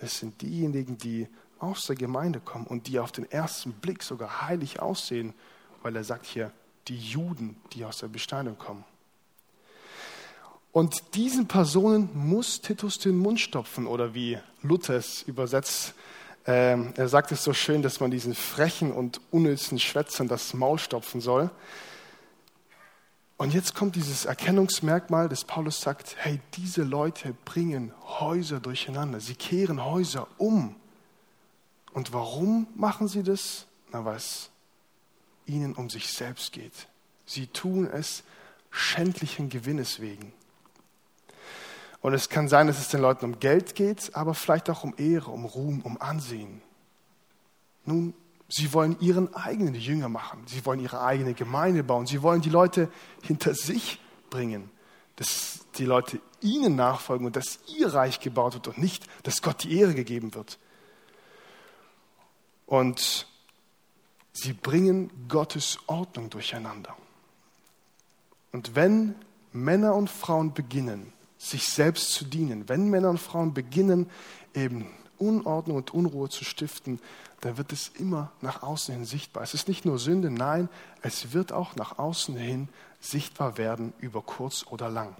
es 0.00 0.18
sind 0.18 0.42
diejenigen, 0.42 0.98
die 0.98 1.28
aus 1.60 1.86
der 1.86 1.94
Gemeinde 1.94 2.40
kommen 2.40 2.66
und 2.66 2.88
die 2.88 2.98
auf 2.98 3.12
den 3.12 3.30
ersten 3.30 3.70
Blick 3.74 4.02
sogar 4.02 4.48
heilig 4.48 4.82
aussehen, 4.82 5.34
weil 5.82 5.94
er 5.94 6.02
sagt 6.02 6.26
hier, 6.26 6.50
die 6.88 6.98
Juden, 6.98 7.54
die 7.74 7.84
aus 7.84 7.98
der 7.98 8.08
Beschneidung 8.08 8.58
kommen. 8.58 8.82
Und 10.72 11.14
diesen 11.14 11.46
Personen 11.46 12.10
muss 12.12 12.60
Titus 12.60 12.98
den 12.98 13.18
Mund 13.18 13.38
stopfen 13.38 13.86
oder 13.86 14.14
wie 14.14 14.40
Luther 14.62 14.96
es 14.96 15.22
übersetzt, 15.22 15.94
äh, 16.46 16.76
er 16.94 17.08
sagt 17.08 17.32
es 17.32 17.44
so 17.44 17.52
schön, 17.52 17.82
dass 17.82 18.00
man 18.00 18.10
diesen 18.10 18.34
frechen 18.34 18.92
und 18.92 19.20
unnützen 19.30 19.78
Schwätzern 19.78 20.28
das 20.28 20.54
Maul 20.54 20.78
stopfen 20.78 21.20
soll. 21.20 21.50
Und 23.36 23.54
jetzt 23.54 23.74
kommt 23.74 23.96
dieses 23.96 24.24
Erkennungsmerkmal, 24.24 25.28
dass 25.28 25.44
Paulus 25.44 25.80
sagt, 25.80 26.16
hey, 26.18 26.40
diese 26.54 26.84
Leute 26.84 27.34
bringen 27.44 27.92
Häuser 28.02 28.60
durcheinander, 28.60 29.18
sie 29.18 29.34
kehren 29.34 29.84
Häuser 29.84 30.28
um. 30.38 30.76
Und 31.92 32.12
warum 32.12 32.68
machen 32.76 33.08
sie 33.08 33.22
das? 33.22 33.66
Na, 33.90 34.04
weil 34.04 34.16
es 34.16 34.50
ihnen 35.46 35.74
um 35.74 35.90
sich 35.90 36.08
selbst 36.08 36.52
geht. 36.52 36.86
Sie 37.26 37.46
tun 37.48 37.88
es 37.90 38.22
schändlichen 38.70 39.48
Gewinnes 39.48 40.00
wegen. 40.00 40.32
Und 42.02 42.14
es 42.14 42.28
kann 42.28 42.48
sein, 42.48 42.66
dass 42.66 42.78
es 42.78 42.88
den 42.88 43.00
Leuten 43.00 43.24
um 43.24 43.38
Geld 43.38 43.76
geht, 43.76 44.14
aber 44.14 44.34
vielleicht 44.34 44.68
auch 44.68 44.82
um 44.82 44.92
Ehre, 44.98 45.30
um 45.30 45.44
Ruhm, 45.44 45.80
um 45.82 46.00
Ansehen. 46.00 46.60
Nun, 47.84 48.12
sie 48.48 48.72
wollen 48.72 48.96
ihren 49.00 49.32
eigenen 49.34 49.76
Jünger 49.76 50.08
machen. 50.08 50.42
Sie 50.46 50.66
wollen 50.66 50.80
ihre 50.80 51.00
eigene 51.00 51.32
Gemeinde 51.32 51.84
bauen. 51.84 52.06
Sie 52.06 52.22
wollen 52.22 52.40
die 52.40 52.50
Leute 52.50 52.90
hinter 53.22 53.54
sich 53.54 54.00
bringen, 54.30 54.68
dass 55.14 55.60
die 55.76 55.84
Leute 55.84 56.20
ihnen 56.40 56.74
nachfolgen 56.74 57.24
und 57.24 57.36
dass 57.36 57.60
ihr 57.78 57.94
Reich 57.94 58.18
gebaut 58.18 58.54
wird 58.54 58.66
und 58.66 58.78
nicht, 58.78 59.06
dass 59.22 59.40
Gott 59.40 59.62
die 59.62 59.78
Ehre 59.78 59.94
gegeben 59.94 60.34
wird. 60.34 60.58
Und 62.66 63.28
sie 64.32 64.54
bringen 64.54 65.10
Gottes 65.28 65.78
Ordnung 65.86 66.30
durcheinander. 66.30 66.96
Und 68.50 68.74
wenn 68.74 69.14
Männer 69.52 69.94
und 69.94 70.10
Frauen 70.10 70.52
beginnen, 70.52 71.12
sich 71.42 71.66
selbst 71.68 72.12
zu 72.12 72.24
dienen. 72.24 72.68
Wenn 72.68 72.88
Männer 72.88 73.10
und 73.10 73.18
Frauen 73.18 73.52
beginnen, 73.52 74.08
eben 74.54 74.86
Unordnung 75.18 75.76
und 75.76 75.92
Unruhe 75.92 76.28
zu 76.28 76.44
stiften, 76.44 77.00
dann 77.40 77.56
wird 77.56 77.72
es 77.72 77.88
immer 77.98 78.30
nach 78.40 78.62
außen 78.62 78.94
hin 78.94 79.04
sichtbar. 79.04 79.42
Es 79.42 79.52
ist 79.52 79.66
nicht 79.66 79.84
nur 79.84 79.98
Sünde, 79.98 80.30
nein, 80.30 80.68
es 81.02 81.32
wird 81.32 81.52
auch 81.52 81.74
nach 81.74 81.98
außen 81.98 82.36
hin 82.36 82.68
sichtbar 83.00 83.58
werden, 83.58 83.92
über 83.98 84.22
kurz 84.22 84.64
oder 84.70 84.88
lang. 84.88 85.16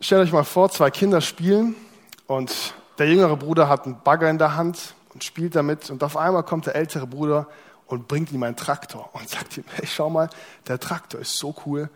Stellt 0.00 0.22
euch 0.22 0.32
mal 0.32 0.42
vor, 0.42 0.68
zwei 0.70 0.90
Kinder 0.90 1.20
spielen 1.20 1.76
und 2.26 2.74
der 2.98 3.08
jüngere 3.08 3.36
Bruder 3.36 3.68
hat 3.68 3.86
einen 3.86 4.02
Bagger 4.02 4.28
in 4.28 4.38
der 4.38 4.56
Hand 4.56 4.96
und 5.14 5.22
spielt 5.22 5.54
damit 5.54 5.90
und 5.90 6.02
auf 6.02 6.16
einmal 6.16 6.42
kommt 6.42 6.66
der 6.66 6.74
ältere 6.74 7.06
Bruder 7.06 7.46
und 7.92 8.08
bringt 8.08 8.32
ihm 8.32 8.42
einen 8.42 8.56
Traktor 8.56 9.10
und 9.12 9.28
sagt 9.28 9.58
ihm, 9.58 9.64
hey, 9.74 9.86
schau 9.86 10.08
mal, 10.08 10.30
der 10.66 10.80
Traktor 10.80 11.20
ist 11.20 11.36
so 11.36 11.54
cool. 11.66 11.90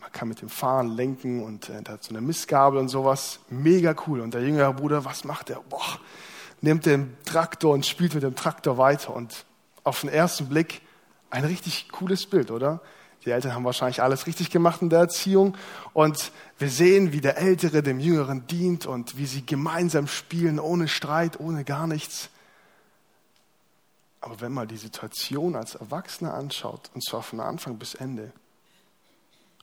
Man 0.00 0.10
kann 0.10 0.28
mit 0.28 0.40
dem 0.40 0.48
fahren, 0.48 0.96
lenken 0.96 1.44
und 1.44 1.68
äh, 1.68 1.82
der 1.82 1.94
hat 1.94 2.04
so 2.04 2.10
eine 2.10 2.22
Mistgabel 2.22 2.78
und 2.78 2.88
sowas. 2.88 3.38
Mega 3.50 3.94
cool. 4.06 4.20
Und 4.20 4.32
der 4.32 4.40
jüngere 4.40 4.72
Bruder, 4.72 5.04
was 5.04 5.24
macht 5.24 5.50
er? 5.50 5.60
Boah, 5.68 6.00
nimmt 6.62 6.86
den 6.86 7.18
Traktor 7.26 7.74
und 7.74 7.84
spielt 7.84 8.14
mit 8.14 8.22
dem 8.22 8.34
Traktor 8.34 8.78
weiter. 8.78 9.14
Und 9.14 9.44
auf 9.84 10.00
den 10.00 10.08
ersten 10.08 10.48
Blick 10.48 10.80
ein 11.28 11.44
richtig 11.44 11.90
cooles 11.90 12.24
Bild, 12.24 12.50
oder? 12.50 12.80
Die 13.26 13.30
Eltern 13.30 13.54
haben 13.54 13.64
wahrscheinlich 13.66 14.02
alles 14.02 14.26
richtig 14.26 14.48
gemacht 14.48 14.80
in 14.80 14.88
der 14.88 15.00
Erziehung. 15.00 15.54
Und 15.92 16.32
wir 16.58 16.70
sehen, 16.70 17.12
wie 17.12 17.20
der 17.20 17.36
Ältere 17.36 17.82
dem 17.82 18.00
Jüngeren 18.00 18.46
dient 18.46 18.86
und 18.86 19.18
wie 19.18 19.26
sie 19.26 19.44
gemeinsam 19.44 20.06
spielen, 20.06 20.58
ohne 20.58 20.88
Streit, 20.88 21.38
ohne 21.38 21.62
gar 21.64 21.86
nichts. 21.86 22.30
Aber 24.22 24.40
wenn 24.40 24.52
man 24.52 24.68
die 24.68 24.76
Situation 24.76 25.56
als 25.56 25.74
Erwachsener 25.74 26.32
anschaut, 26.32 26.90
und 26.94 27.04
zwar 27.04 27.22
von 27.22 27.40
Anfang 27.40 27.76
bis 27.76 27.94
Ende, 27.94 28.32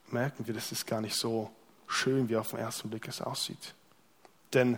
merken 0.09 0.45
wir, 0.45 0.53
das 0.53 0.73
ist 0.73 0.85
gar 0.85 0.99
nicht 0.99 1.15
so 1.15 1.49
schön, 1.87 2.27
wie 2.27 2.35
auf 2.35 2.49
den 2.49 2.59
ersten 2.59 2.89
Blick 2.89 3.07
es 3.07 3.21
aussieht. 3.21 3.73
Denn 4.53 4.77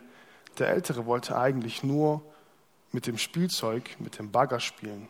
der 0.60 0.70
Ältere 0.70 1.08
wollte 1.08 1.36
eigentlich 1.36 1.84
nur 1.84 2.22
mit 2.92 3.08
dem 3.08 3.18
Spielzeug, 3.18 4.00
mit 4.00 4.20
dem 4.20 4.32
Bagger 4.32 4.60
spielen. 4.60 5.08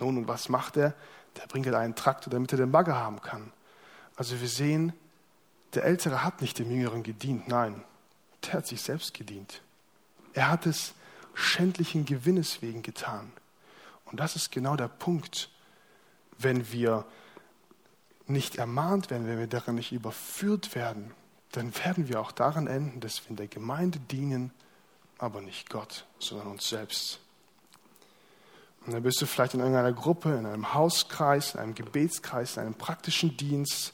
Nun, 0.00 0.18
und 0.18 0.28
was 0.28 0.48
macht 0.48 0.76
er? 0.76 0.92
Der 1.36 1.46
bringt 1.46 1.72
einen 1.72 1.94
Traktor, 1.94 2.32
damit 2.32 2.50
er 2.52 2.58
den 2.58 2.72
Bagger 2.72 2.96
haben 2.96 3.20
kann. 3.22 3.52
Also 4.16 4.40
wir 4.40 4.48
sehen, 4.48 4.94
der 5.74 5.84
Ältere 5.84 6.24
hat 6.24 6.40
nicht 6.40 6.58
dem 6.58 6.70
Jüngeren 6.72 7.04
gedient, 7.04 7.46
nein, 7.46 7.84
der 8.44 8.54
hat 8.54 8.66
sich 8.66 8.82
selbst 8.82 9.14
gedient. 9.14 9.62
Er 10.32 10.50
hat 10.50 10.66
es 10.66 10.94
schändlichen 11.34 12.04
Gewinnes 12.04 12.62
wegen 12.62 12.82
getan. 12.82 13.30
Und 14.16 14.20
das 14.20 14.34
ist 14.34 14.50
genau 14.50 14.76
der 14.76 14.88
Punkt, 14.88 15.50
wenn 16.38 16.72
wir 16.72 17.04
nicht 18.26 18.56
ermahnt 18.56 19.10
werden, 19.10 19.26
wenn 19.26 19.38
wir 19.38 19.46
darin 19.46 19.74
nicht 19.74 19.92
überführt 19.92 20.74
werden, 20.74 21.12
dann 21.52 21.76
werden 21.84 22.08
wir 22.08 22.18
auch 22.18 22.32
daran 22.32 22.66
enden, 22.66 23.00
dass 23.00 23.22
wir 23.22 23.32
in 23.32 23.36
der 23.36 23.48
Gemeinde 23.48 24.00
dienen, 24.00 24.54
aber 25.18 25.42
nicht 25.42 25.68
Gott, 25.68 26.06
sondern 26.18 26.46
uns 26.46 26.66
selbst. 26.66 27.20
Und 28.86 28.94
dann 28.94 29.02
bist 29.02 29.20
du 29.20 29.26
vielleicht 29.26 29.52
in 29.52 29.60
irgendeiner 29.60 29.92
Gruppe, 29.92 30.34
in 30.34 30.46
einem 30.46 30.72
Hauskreis, 30.72 31.52
in 31.52 31.60
einem 31.60 31.74
Gebetskreis, 31.74 32.56
in 32.56 32.62
einem 32.62 32.74
praktischen 32.74 33.36
Dienst, 33.36 33.92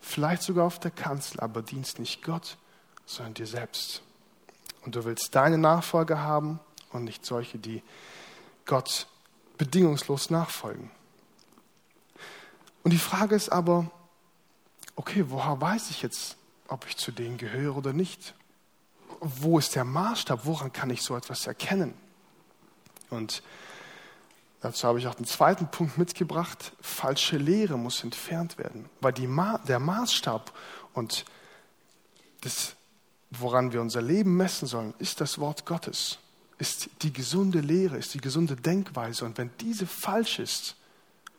vielleicht 0.00 0.44
sogar 0.44 0.64
auf 0.64 0.80
der 0.80 0.92
Kanzel, 0.92 1.40
aber 1.40 1.60
dienst 1.60 1.98
nicht 1.98 2.22
Gott, 2.22 2.56
sondern 3.04 3.34
dir 3.34 3.46
selbst. 3.46 4.00
Und 4.86 4.94
du 4.94 5.04
willst 5.04 5.34
deine 5.34 5.58
Nachfolger 5.58 6.22
haben 6.22 6.58
und 6.90 7.04
nicht 7.04 7.26
solche, 7.26 7.58
die 7.58 7.82
Gott 8.64 9.06
bedingungslos 9.58 10.30
nachfolgen. 10.30 10.90
Und 12.82 12.92
die 12.92 12.98
Frage 12.98 13.34
ist 13.34 13.50
aber, 13.50 13.90
okay, 14.96 15.24
woher 15.28 15.60
weiß 15.60 15.90
ich 15.90 16.00
jetzt, 16.00 16.36
ob 16.68 16.86
ich 16.86 16.96
zu 16.96 17.12
denen 17.12 17.36
gehöre 17.36 17.76
oder 17.76 17.92
nicht? 17.92 18.34
Wo 19.20 19.58
ist 19.58 19.74
der 19.74 19.84
Maßstab? 19.84 20.46
Woran 20.46 20.72
kann 20.72 20.90
ich 20.90 21.02
so 21.02 21.16
etwas 21.16 21.46
erkennen? 21.46 21.92
Und 23.10 23.42
dazu 24.60 24.86
habe 24.86 24.98
ich 24.98 25.06
auch 25.06 25.14
den 25.14 25.26
zweiten 25.26 25.70
Punkt 25.70 25.98
mitgebracht. 25.98 26.72
Falsche 26.80 27.36
Lehre 27.36 27.76
muss 27.76 28.04
entfernt 28.04 28.58
werden, 28.58 28.88
weil 29.00 29.14
Ma 29.26 29.58
der 29.58 29.80
Maßstab 29.80 30.52
und 30.94 31.24
das, 32.42 32.76
woran 33.30 33.72
wir 33.72 33.80
unser 33.80 34.02
Leben 34.02 34.36
messen 34.36 34.68
sollen, 34.68 34.94
ist 34.98 35.20
das 35.20 35.38
Wort 35.38 35.66
Gottes 35.66 36.18
ist 36.58 36.90
die 37.02 37.12
gesunde 37.12 37.60
Lehre, 37.60 37.96
ist 37.96 38.14
die 38.14 38.20
gesunde 38.20 38.56
Denkweise. 38.56 39.24
Und 39.24 39.38
wenn 39.38 39.50
diese 39.60 39.86
falsch 39.86 40.38
ist, 40.40 40.76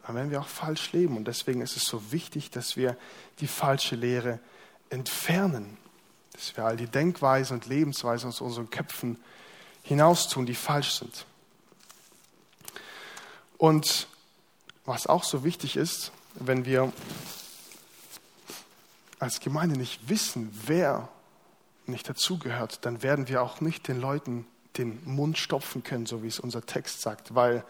dann 0.05 0.15
werden 0.15 0.31
wir 0.31 0.41
auch 0.41 0.47
falsch 0.47 0.91
leben. 0.93 1.17
Und 1.17 1.25
deswegen 1.25 1.61
ist 1.61 1.75
es 1.75 1.83
so 1.83 2.11
wichtig, 2.11 2.49
dass 2.49 2.77
wir 2.77 2.97
die 3.39 3.47
falsche 3.47 3.95
Lehre 3.95 4.39
entfernen. 4.89 5.77
Dass 6.33 6.55
wir 6.55 6.65
all 6.65 6.77
die 6.77 6.87
Denkweisen 6.87 7.57
und 7.57 7.67
Lebensweisen 7.67 8.29
aus 8.29 8.41
unseren 8.41 8.69
Köpfen 8.69 9.17
hinaustun, 9.83 10.45
die 10.45 10.55
falsch 10.55 10.93
sind. 10.93 11.25
Und 13.57 14.07
was 14.85 15.05
auch 15.05 15.23
so 15.23 15.43
wichtig 15.43 15.75
ist, 15.75 16.11
wenn 16.35 16.65
wir 16.65 16.93
als 19.19 19.41
Gemeinde 19.41 19.77
nicht 19.77 20.07
wissen, 20.07 20.49
wer 20.65 21.09
nicht 21.85 22.07
dazugehört, 22.07 22.85
dann 22.85 23.03
werden 23.03 23.27
wir 23.27 23.43
auch 23.43 23.59
nicht 23.59 23.87
den 23.87 23.99
Leuten 23.99 24.47
den 24.77 25.01
Mund 25.05 25.37
stopfen 25.37 25.83
können, 25.83 26.05
so 26.05 26.23
wie 26.23 26.27
es 26.27 26.39
unser 26.39 26.65
Text 26.65 27.01
sagt. 27.01 27.35
Weil 27.35 27.63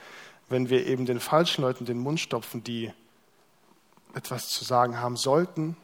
wenn 0.50 0.70
wir 0.70 0.86
eben 0.88 1.06
den 1.06 1.20
falschen 1.20 1.62
Leuten 1.62 1.86
den 1.86 2.00
Mund 2.00 2.20
stopfen, 2.20 2.64
die 2.64 2.92
etwas 4.14 4.50
zu 4.50 4.64
sagen 4.64 5.00
haben 5.00 5.18
sollten, 5.18 5.78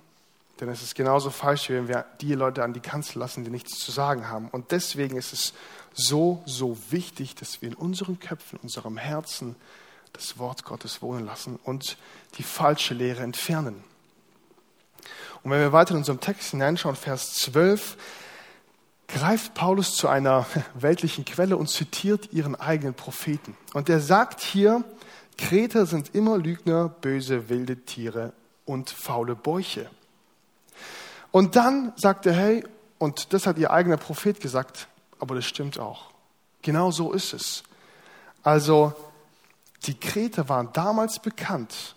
Denn 0.60 0.70
es 0.70 0.82
ist 0.82 0.96
genauso 0.96 1.30
falsch, 1.32 1.70
wenn 1.70 1.88
wir 1.88 2.06
die 2.22 2.34
Leute 2.34 2.64
an 2.64 2.74
die 2.74 2.80
Kanzel 2.80 3.20
lassen, 3.20 3.44
die 3.44 3.52
nichts 3.52 3.78
zu 3.78 3.92
sagen 3.92 4.30
haben. 4.30 4.48
Und 4.50 4.72
deswegen 4.72 5.18
ist 5.18 5.34
es 5.34 5.54
so, 5.94 6.42
so 6.46 6.78
wichtig, 6.92 7.36
dass 7.36 7.62
wir 7.62 7.70
in 7.70 7.76
unseren 7.76 8.20
Köpfen, 8.20 8.58
in 8.58 8.64
unserem 8.64 8.98
Herzen 8.98 9.56
das 10.14 10.38
Wort 10.38 10.64
Gottes 10.64 11.02
wohnen 11.02 11.26
lassen 11.26 11.60
und 11.64 11.98
die 12.38 12.44
falsche 12.44 12.94
Lehre 12.94 13.22
entfernen. 13.24 13.84
Und 15.44 15.52
wenn 15.52 15.60
wir 15.60 15.74
weiter 15.74 15.92
in 15.92 15.98
unserem 15.98 16.22
Text 16.22 16.52
hineinschauen, 16.52 16.96
Vers 16.96 17.34
12, 17.36 17.98
greift 19.08 19.54
Paulus 19.54 19.96
zu 19.96 20.08
einer 20.08 20.46
weltlichen 20.74 21.26
Quelle 21.26 21.58
und 21.58 21.70
zitiert 21.70 22.34
ihren 22.34 22.56
eigenen 22.56 22.94
Propheten. 22.94 23.58
Und 23.74 23.90
er 23.90 24.00
sagt 24.00 24.42
hier, 24.42 24.84
Kreter 25.38 25.86
sind 25.86 26.16
immer 26.16 26.38
Lügner, 26.38 26.90
böse, 26.90 27.50
wilde 27.50 27.78
Tiere 27.78 28.34
und 28.66 28.90
faule 28.90 29.36
Bäuche. 29.36 29.90
Und 31.32 31.56
dann 31.56 31.92
sagt 31.98 32.26
er, 32.26 32.34
hey, 32.34 32.64
und 32.98 33.34
das 33.34 33.46
hat 33.46 33.58
ihr 33.58 33.72
eigener 33.72 33.98
Prophet 33.98 34.40
gesagt, 34.40 34.88
aber 35.20 35.36
das 35.36 35.46
stimmt 35.46 35.80
auch. 35.80 36.12
Genau 36.62 36.92
so 36.92 37.12
ist 37.12 37.34
es. 37.34 37.64
Also, 38.42 38.94
die 39.84 40.00
Kreter 40.00 40.50
waren 40.50 40.72
damals 40.74 41.20
bekannt 41.20 41.96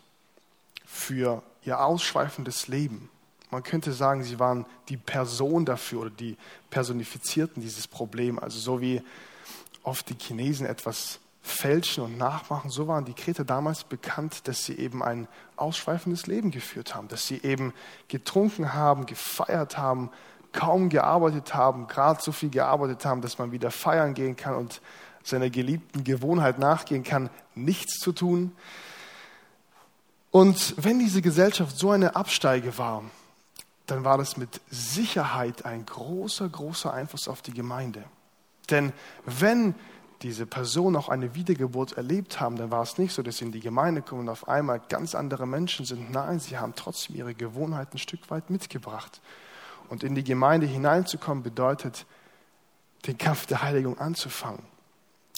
für 0.84 1.42
ihr 1.62 1.80
ausschweifendes 1.80 2.68
Leben. 2.68 3.10
Man 3.50 3.62
könnte 3.62 3.92
sagen, 3.92 4.22
sie 4.22 4.38
waren 4.38 4.66
die 4.88 4.96
Person 4.96 5.64
dafür 5.64 6.02
oder 6.02 6.10
die 6.10 6.36
personifizierten 6.70 7.62
dieses 7.62 7.88
Problem. 7.88 8.38
Also 8.38 8.58
so 8.58 8.80
wie 8.80 9.02
oft 9.82 10.08
die 10.10 10.16
Chinesen 10.18 10.66
etwas 10.66 11.18
fälschen 11.40 12.04
und 12.04 12.18
nachmachen, 12.18 12.70
so 12.70 12.88
waren 12.88 13.06
die 13.06 13.14
Kreter 13.14 13.44
damals 13.44 13.84
bekannt, 13.84 14.46
dass 14.48 14.64
sie 14.64 14.74
eben 14.74 15.02
ein 15.02 15.28
ausschweifendes 15.56 16.26
Leben 16.26 16.50
geführt 16.50 16.94
haben, 16.94 17.08
dass 17.08 17.26
sie 17.26 17.42
eben 17.42 17.72
getrunken 18.08 18.74
haben, 18.74 19.06
gefeiert 19.06 19.78
haben, 19.78 20.10
kaum 20.52 20.90
gearbeitet 20.90 21.54
haben, 21.54 21.86
gerade 21.86 22.22
so 22.22 22.32
viel 22.32 22.50
gearbeitet 22.50 23.04
haben, 23.04 23.22
dass 23.22 23.38
man 23.38 23.52
wieder 23.52 23.70
feiern 23.70 24.14
gehen 24.14 24.36
kann 24.36 24.56
und 24.56 24.82
seiner 25.22 25.50
geliebten 25.50 26.04
Gewohnheit 26.04 26.58
nachgehen 26.58 27.02
kann, 27.02 27.30
nichts 27.54 27.98
zu 27.98 28.12
tun. 28.12 28.52
Und 30.30 30.74
wenn 30.76 30.98
diese 30.98 31.22
Gesellschaft 31.22 31.78
so 31.78 31.90
eine 31.90 32.16
Absteige 32.16 32.76
war, 32.78 33.02
dann 33.88 34.04
war 34.04 34.18
das 34.18 34.36
mit 34.36 34.60
Sicherheit 34.70 35.64
ein 35.64 35.84
großer, 35.84 36.48
großer 36.48 36.92
Einfluss 36.92 37.26
auf 37.26 37.40
die 37.42 37.54
Gemeinde. 37.54 38.04
Denn 38.70 38.92
wenn 39.24 39.74
diese 40.20 40.46
Personen 40.46 40.94
auch 40.96 41.08
eine 41.08 41.34
Wiedergeburt 41.34 41.92
erlebt 41.92 42.38
haben, 42.38 42.56
dann 42.56 42.70
war 42.70 42.82
es 42.82 42.98
nicht 42.98 43.14
so, 43.14 43.22
dass 43.22 43.38
sie 43.38 43.46
in 43.46 43.52
die 43.52 43.60
Gemeinde 43.60 44.02
kommen 44.02 44.22
und 44.22 44.28
auf 44.28 44.46
einmal 44.46 44.80
ganz 44.88 45.14
andere 45.14 45.46
Menschen 45.46 45.86
sind. 45.86 46.10
Nein, 46.10 46.38
sie 46.38 46.58
haben 46.58 46.74
trotzdem 46.74 47.16
ihre 47.16 47.34
Gewohnheiten 47.34 47.96
ein 47.96 47.98
Stück 47.98 48.30
weit 48.30 48.50
mitgebracht. 48.50 49.22
Und 49.88 50.04
in 50.04 50.14
die 50.14 50.24
Gemeinde 50.24 50.66
hineinzukommen 50.66 51.42
bedeutet, 51.42 52.04
den 53.06 53.16
Kampf 53.16 53.46
der 53.46 53.62
Heiligung 53.62 53.98
anzufangen. 53.98 54.64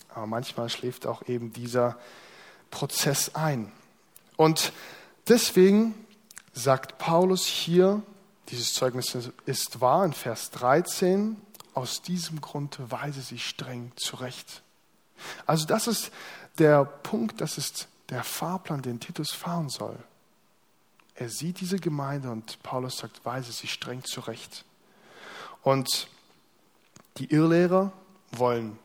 Aber 0.08 0.26
manchmal 0.26 0.70
schläft 0.70 1.06
auch 1.06 1.28
eben 1.28 1.52
dieser 1.52 1.98
Prozess 2.72 3.36
ein. 3.36 3.70
Und 4.36 4.72
deswegen 5.28 5.94
sagt 6.52 6.98
Paulus 6.98 7.46
hier, 7.46 8.02
dieses 8.50 8.74
Zeugnis 8.74 9.16
ist 9.46 9.80
wahr 9.80 10.04
in 10.04 10.12
Vers 10.12 10.50
13, 10.50 11.36
aus 11.74 12.02
diesem 12.02 12.40
Grund 12.40 12.78
weise 12.90 13.20
sie 13.20 13.38
streng 13.38 13.92
zurecht. 13.96 14.62
Also 15.46 15.66
das 15.66 15.86
ist 15.86 16.10
der 16.58 16.84
Punkt, 16.84 17.40
das 17.40 17.58
ist 17.58 17.88
der 18.08 18.24
Fahrplan, 18.24 18.82
den 18.82 19.00
Titus 19.00 19.32
fahren 19.32 19.68
soll. 19.68 19.96
Er 21.14 21.28
sieht 21.28 21.60
diese 21.60 21.78
Gemeinde 21.78 22.30
und 22.30 22.62
Paulus 22.62 22.98
sagt, 22.98 23.24
weise 23.24 23.52
sie 23.52 23.66
streng 23.66 24.02
zurecht. 24.04 24.64
Und 25.62 26.08
die 27.18 27.30
Irrlehrer 27.30 27.92
wollen 28.32 28.78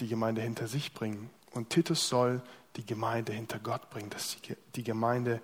die 0.00 0.08
Gemeinde 0.08 0.40
hinter 0.40 0.68
sich 0.68 0.94
bringen. 0.94 1.28
Und 1.50 1.70
Titus 1.70 2.08
soll 2.08 2.40
die 2.76 2.86
Gemeinde 2.86 3.32
hinter 3.32 3.58
Gott 3.58 3.90
bringen, 3.90 4.10
dass 4.10 4.36
die 4.74 4.84
Gemeinde 4.84 5.40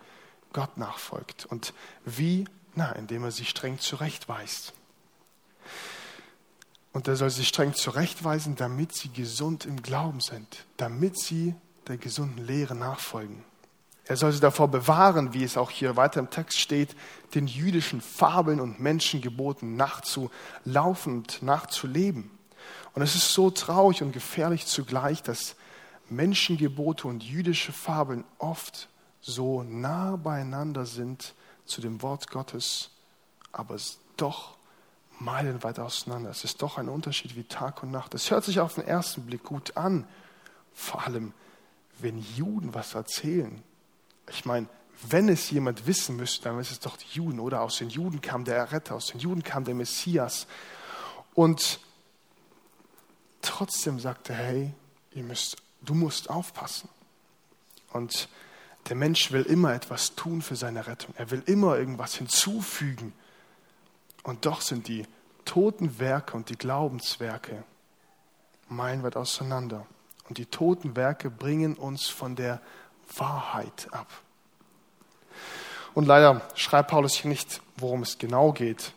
Gott 0.52 0.78
nachfolgt. 0.78 1.44
Und 1.46 1.74
wie 2.04 2.46
na, 2.78 2.92
indem 2.92 3.24
er 3.24 3.32
sie 3.32 3.44
streng 3.44 3.78
zurechtweist. 3.78 4.72
Und 6.92 7.08
er 7.08 7.16
soll 7.16 7.28
sie 7.28 7.44
streng 7.44 7.74
zurechtweisen, 7.74 8.56
damit 8.56 8.94
sie 8.94 9.10
gesund 9.10 9.66
im 9.66 9.82
Glauben 9.82 10.20
sind, 10.20 10.64
damit 10.78 11.18
sie 11.18 11.54
der 11.88 11.98
gesunden 11.98 12.46
Lehre 12.46 12.74
nachfolgen. 12.74 13.44
Er 14.06 14.16
soll 14.16 14.32
sie 14.32 14.40
davor 14.40 14.68
bewahren, 14.68 15.34
wie 15.34 15.44
es 15.44 15.58
auch 15.58 15.70
hier 15.70 15.96
weiter 15.96 16.20
im 16.20 16.30
Text 16.30 16.58
steht, 16.58 16.96
den 17.34 17.46
jüdischen 17.46 18.00
Fabeln 18.00 18.60
und 18.60 18.80
Menschengeboten 18.80 19.76
nachzulaufen 19.76 21.18
und 21.18 21.42
nachzuleben. 21.42 22.30
Und 22.94 23.02
es 23.02 23.14
ist 23.16 23.34
so 23.34 23.50
traurig 23.50 24.02
und 24.02 24.12
gefährlich 24.12 24.66
zugleich, 24.66 25.22
dass 25.22 25.56
Menschengebote 26.08 27.06
und 27.06 27.22
jüdische 27.22 27.72
Fabeln 27.72 28.24
oft 28.38 28.88
so 29.20 29.62
nah 29.62 30.16
beieinander 30.16 30.86
sind, 30.86 31.34
zu 31.68 31.80
dem 31.80 32.02
Wort 32.02 32.30
Gottes, 32.30 32.90
aber 33.52 33.74
es 33.74 33.98
doch 34.16 34.56
meilenweit 35.20 35.78
auseinander. 35.78 36.30
Es 36.30 36.44
ist 36.44 36.62
doch 36.62 36.78
ein 36.78 36.88
Unterschied 36.88 37.36
wie 37.36 37.44
Tag 37.44 37.82
und 37.82 37.90
Nacht. 37.90 38.14
Es 38.14 38.30
hört 38.30 38.44
sich 38.44 38.60
auf 38.60 38.74
den 38.74 38.86
ersten 38.86 39.26
Blick 39.26 39.42
gut 39.42 39.76
an, 39.76 40.06
vor 40.74 41.04
allem 41.04 41.32
wenn 41.98 42.18
Juden 42.36 42.74
was 42.74 42.94
erzählen. 42.94 43.62
Ich 44.30 44.44
meine, 44.44 44.68
wenn 45.08 45.28
es 45.28 45.50
jemand 45.50 45.86
wissen 45.86 46.16
müsste, 46.16 46.44
dann 46.44 46.58
ist 46.58 46.70
es 46.70 46.80
doch 46.80 46.96
die 46.96 47.08
Juden, 47.12 47.40
oder? 47.40 47.62
Aus 47.62 47.78
den 47.78 47.88
Juden 47.88 48.20
kam 48.20 48.44
der 48.44 48.56
Erretter, 48.56 48.94
aus 48.94 49.06
den 49.06 49.20
Juden 49.20 49.42
kam 49.42 49.64
der 49.64 49.74
Messias. 49.74 50.46
Und 51.34 51.80
trotzdem 53.42 54.00
sagt 54.00 54.30
er, 54.30 54.36
hey, 54.36 54.74
ihr 55.12 55.22
müsst, 55.22 55.56
du 55.82 55.94
musst 55.94 56.30
aufpassen. 56.30 56.88
Und 57.92 58.28
der 58.88 58.96
Mensch 58.96 59.32
will 59.32 59.42
immer 59.42 59.74
etwas 59.74 60.14
tun 60.14 60.40
für 60.40 60.56
seine 60.56 60.86
Rettung. 60.86 61.14
Er 61.16 61.30
will 61.30 61.42
immer 61.46 61.76
irgendwas 61.76 62.14
hinzufügen. 62.14 63.12
Und 64.22 64.46
doch 64.46 64.60
sind 64.60 64.88
die 64.88 65.06
toten 65.44 65.98
Werke 65.98 66.36
und 66.36 66.48
die 66.48 66.56
Glaubenswerke 66.56 67.64
meilenweit 68.68 69.16
auseinander. 69.16 69.86
Und 70.28 70.38
die 70.38 70.46
toten 70.46 70.96
Werke 70.96 71.30
bringen 71.30 71.74
uns 71.74 72.08
von 72.08 72.36
der 72.36 72.60
Wahrheit 73.16 73.88
ab. 73.90 74.08
Und 75.94 76.06
leider 76.06 76.42
schreibt 76.54 76.90
Paulus 76.90 77.14
hier 77.14 77.30
nicht, 77.30 77.60
worum 77.76 78.02
es 78.02 78.18
genau 78.18 78.52
geht. 78.52 78.92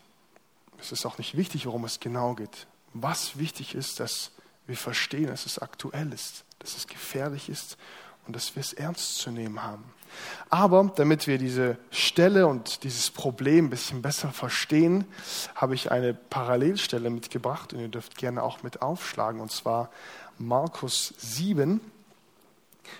Es 0.79 0.91
ist 0.91 1.05
auch 1.05 1.17
nicht 1.17 1.35
wichtig, 1.35 1.65
worum 1.65 1.85
es 1.85 1.99
genau 1.99 2.33
geht. 2.33 2.67
Was 2.93 3.37
wichtig 3.37 3.75
ist, 3.75 3.99
dass 3.99 4.31
wir 4.67 4.77
verstehen, 4.77 5.27
dass 5.27 5.45
es 5.45 5.59
aktuell 5.59 6.11
ist, 6.13 6.43
dass 6.59 6.75
es 6.75 6.87
gefährlich 6.87 7.49
ist 7.49 7.77
und 8.27 8.35
dass 8.35 8.55
wir 8.55 8.61
es 8.61 8.73
ernst 8.73 9.17
zu 9.17 9.31
nehmen 9.31 9.63
haben. 9.63 9.83
Aber 10.49 10.91
damit 10.95 11.27
wir 11.27 11.37
diese 11.37 11.77
Stelle 11.89 12.47
und 12.47 12.83
dieses 12.83 13.09
Problem 13.11 13.65
ein 13.65 13.69
bisschen 13.69 14.01
besser 14.01 14.31
verstehen, 14.31 15.05
habe 15.55 15.75
ich 15.75 15.91
eine 15.91 16.13
Parallelstelle 16.13 17.09
mitgebracht 17.09 17.73
und 17.73 17.79
ihr 17.79 17.87
dürft 17.87 18.17
gerne 18.17 18.43
auch 18.43 18.63
mit 18.63 18.81
aufschlagen, 18.81 19.39
und 19.39 19.51
zwar 19.51 19.89
Markus 20.37 21.13
7. 21.17 21.79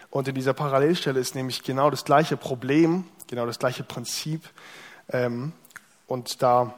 Und 0.10 0.27
in 0.27 0.36
dieser 0.36 0.53
Parallelstelle 0.53 1.19
ist 1.19 1.36
nämlich 1.36 1.63
genau 1.63 1.89
das 1.89 2.05
gleiche 2.05 2.38
Problem, 2.38 3.05
genau 3.27 3.45
das 3.45 3.60
gleiche 3.60 3.84
Prinzip. 3.84 4.49
Ähm, 5.10 5.51
und 6.07 6.41
da 6.41 6.73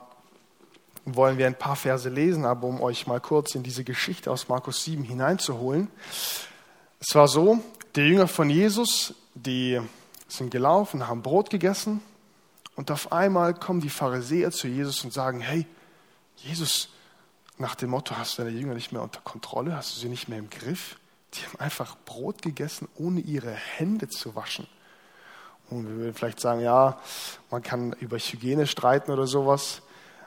wollen 1.05 1.37
wir 1.37 1.47
ein 1.47 1.57
paar 1.57 1.75
Verse 1.75 2.07
lesen, 2.09 2.45
aber 2.45 2.67
um 2.67 2.81
euch 2.81 3.07
mal 3.07 3.19
kurz 3.19 3.55
in 3.55 3.63
diese 3.63 3.83
Geschichte 3.83 4.31
aus 4.31 4.47
Markus 4.47 4.83
7 4.85 5.03
hineinzuholen. 5.03 5.89
Es 6.99 7.13
war 7.15 7.27
so, 7.27 7.59
die 7.95 8.01
Jünger 8.01 8.27
von 8.27 8.49
Jesus, 8.49 9.13
die 9.35 9.79
sind 10.27 10.49
gelaufen, 10.49 11.07
haben 11.07 11.21
Brot 11.21 11.49
gegessen 11.49 12.01
und 12.75 12.89
auf 12.89 13.11
einmal 13.11 13.53
kommen 13.53 13.81
die 13.81 13.89
Pharisäer 13.89 14.51
zu 14.51 14.67
Jesus 14.67 15.03
und 15.03 15.13
sagen, 15.13 15.41
hey, 15.41 15.67
Jesus, 16.37 16.89
nach 17.59 17.75
dem 17.75 17.91
Motto, 17.91 18.17
hast 18.17 18.37
du 18.37 18.43
deine 18.43 18.57
Jünger 18.57 18.73
nicht 18.73 18.91
mehr 18.91 19.01
unter 19.01 19.21
Kontrolle, 19.21 19.75
hast 19.75 19.95
du 19.95 19.99
sie 19.99 20.09
nicht 20.09 20.27
mehr 20.27 20.39
im 20.39 20.49
Griff? 20.49 20.97
Die 21.33 21.45
haben 21.45 21.59
einfach 21.59 21.95
Brot 22.05 22.41
gegessen, 22.41 22.87
ohne 22.95 23.19
ihre 23.19 23.51
Hände 23.51 24.07
zu 24.07 24.35
waschen. 24.35 24.67
Und 25.69 25.87
wir 25.87 25.95
würden 25.95 26.13
vielleicht 26.13 26.39
sagen, 26.39 26.61
ja, 26.61 26.99
man 27.51 27.61
kann 27.61 27.93
über 27.93 28.17
Hygiene 28.17 28.65
streiten 28.65 29.11
oder 29.11 29.27
sowas, 29.27 29.83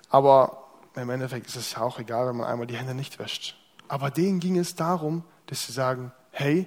aber 0.08 0.62
im 0.94 1.10
Endeffekt 1.10 1.48
ist 1.48 1.56
es 1.56 1.72
ja 1.72 1.82
auch 1.82 1.98
egal, 1.98 2.28
wenn 2.28 2.36
man 2.36 2.46
einmal 2.46 2.66
die 2.66 2.76
Hände 2.76 2.94
nicht 2.94 3.18
wäscht. 3.18 3.56
Aber 3.88 4.10
denen 4.10 4.38
ging 4.40 4.56
es 4.56 4.76
darum, 4.76 5.24
dass 5.46 5.66
sie 5.66 5.72
sagen, 5.72 6.12
hey, 6.30 6.66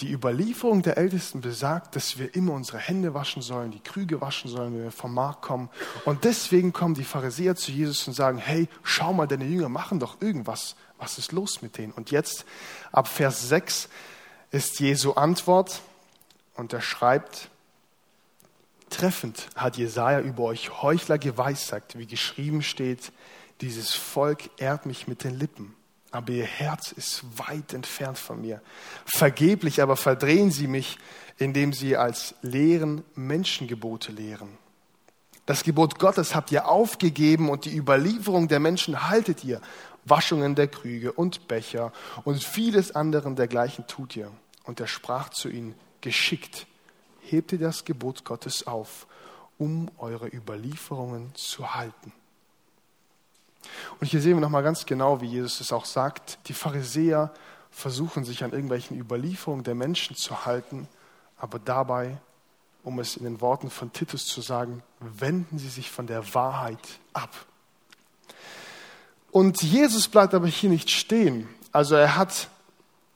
die 0.00 0.12
Überlieferung 0.12 0.82
der 0.82 0.96
Ältesten 0.96 1.40
besagt, 1.40 1.96
dass 1.96 2.18
wir 2.18 2.34
immer 2.34 2.52
unsere 2.52 2.78
Hände 2.78 3.14
waschen 3.14 3.42
sollen, 3.42 3.72
die 3.72 3.80
Krüge 3.80 4.20
waschen 4.20 4.50
sollen, 4.50 4.74
wenn 4.74 4.84
wir 4.84 4.92
vom 4.92 5.12
Markt 5.12 5.42
kommen. 5.42 5.70
Und 6.04 6.24
deswegen 6.24 6.72
kommen 6.72 6.94
die 6.94 7.04
Pharisäer 7.04 7.56
zu 7.56 7.72
Jesus 7.72 8.06
und 8.06 8.14
sagen, 8.14 8.38
hey, 8.38 8.68
schau 8.82 9.12
mal, 9.12 9.26
deine 9.26 9.44
Jünger 9.44 9.68
machen 9.68 9.98
doch 9.98 10.20
irgendwas. 10.20 10.76
Was 10.98 11.18
ist 11.18 11.32
los 11.32 11.62
mit 11.62 11.78
denen? 11.78 11.92
Und 11.92 12.10
jetzt, 12.10 12.44
ab 12.92 13.08
Vers 13.08 13.48
6, 13.48 13.88
ist 14.50 14.80
Jesu 14.80 15.12
Antwort 15.12 15.82
und 16.54 16.72
er 16.72 16.80
schreibt, 16.80 17.50
Treffend 18.90 19.48
hat 19.54 19.76
Jesaja 19.76 20.20
über 20.20 20.44
euch 20.44 20.82
Heuchler 20.82 21.18
geweissagt, 21.18 21.98
wie 21.98 22.06
geschrieben 22.06 22.62
steht, 22.62 23.12
dieses 23.60 23.94
Volk 23.94 24.48
ehrt 24.58 24.86
mich 24.86 25.08
mit 25.08 25.24
den 25.24 25.38
Lippen, 25.38 25.74
aber 26.10 26.32
ihr 26.32 26.44
Herz 26.44 26.92
ist 26.92 27.22
weit 27.38 27.74
entfernt 27.74 28.18
von 28.18 28.40
mir. 28.40 28.62
Vergeblich 29.04 29.82
aber 29.82 29.96
verdrehen 29.96 30.50
sie 30.50 30.66
mich, 30.66 30.98
indem 31.36 31.72
sie 31.72 31.96
als 31.96 32.34
leeren 32.42 33.04
Menschengebote 33.14 34.12
lehren. 34.12 34.58
Das 35.46 35.62
Gebot 35.62 35.98
Gottes 35.98 36.34
habt 36.34 36.52
ihr 36.52 36.68
aufgegeben 36.68 37.48
und 37.48 37.64
die 37.64 37.76
Überlieferung 37.76 38.48
der 38.48 38.60
Menschen 38.60 39.08
haltet 39.08 39.44
ihr. 39.44 39.60
Waschungen 40.04 40.54
der 40.54 40.68
Krüge 40.68 41.12
und 41.12 41.48
Becher 41.48 41.92
und 42.24 42.42
vieles 42.42 42.94
anderen 42.94 43.36
dergleichen 43.36 43.86
tut 43.86 44.16
ihr. 44.16 44.30
Und 44.64 44.80
er 44.80 44.86
sprach 44.86 45.30
zu 45.30 45.48
ihnen, 45.48 45.74
geschickt, 46.00 46.66
hebt 47.20 47.52
ihr 47.52 47.58
das 47.58 47.84
Gebot 47.84 48.24
Gottes 48.24 48.66
auf, 48.66 49.06
um 49.58 49.90
eure 49.98 50.28
Überlieferungen 50.28 51.34
zu 51.34 51.74
halten. 51.74 52.12
Und 54.00 54.06
hier 54.06 54.20
sehen 54.20 54.36
wir 54.36 54.40
nochmal 54.40 54.62
ganz 54.62 54.86
genau, 54.86 55.20
wie 55.20 55.26
Jesus 55.26 55.60
es 55.60 55.72
auch 55.72 55.84
sagt. 55.84 56.38
Die 56.48 56.54
Pharisäer 56.54 57.32
versuchen 57.70 58.24
sich 58.24 58.44
an 58.44 58.52
irgendwelchen 58.52 58.98
Überlieferungen 58.98 59.64
der 59.64 59.74
Menschen 59.74 60.16
zu 60.16 60.46
halten, 60.46 60.88
aber 61.36 61.58
dabei, 61.58 62.18
um 62.82 62.98
es 62.98 63.16
in 63.16 63.24
den 63.24 63.40
Worten 63.40 63.70
von 63.70 63.92
Titus 63.92 64.26
zu 64.26 64.40
sagen, 64.40 64.82
wenden 65.00 65.58
sie 65.58 65.68
sich 65.68 65.90
von 65.90 66.06
der 66.06 66.34
Wahrheit 66.34 66.80
ab. 67.12 67.30
Und 69.30 69.62
Jesus 69.62 70.08
bleibt 70.08 70.34
aber 70.34 70.46
hier 70.46 70.70
nicht 70.70 70.90
stehen. 70.90 71.48
Also 71.70 71.96
er 71.96 72.16
hat 72.16 72.48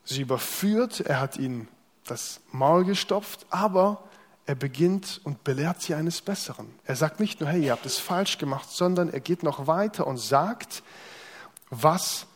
sie 0.05 0.23
überführt, 0.23 1.01
er 1.01 1.21
hat 1.21 1.37
ihnen 1.37 1.69
das 2.05 2.41
Maul 2.51 2.85
gestopft, 2.85 3.47
aber 3.51 4.03
er 4.47 4.55
beginnt 4.55 5.21
und 5.25 5.45
belehrt 5.45 5.81
sie 5.83 5.95
eines 5.95 6.21
Besseren. 6.21 6.75
Er 6.85 6.97
sagt 6.97 7.21
nicht 7.21 7.41
nur, 7.41 7.49
hey, 7.49 7.65
ihr 7.65 7.73
habt 7.73 7.87
es 7.87 7.99
falsch 7.99 8.39
gemacht, 8.39 8.69
sondern 8.71 9.09
er 9.09 9.21
geht 9.21 9.43
noch 9.43 9.67
weiter 9.67 10.07
und 10.07 10.19
sagt, 10.19 10.83
was 11.71 12.27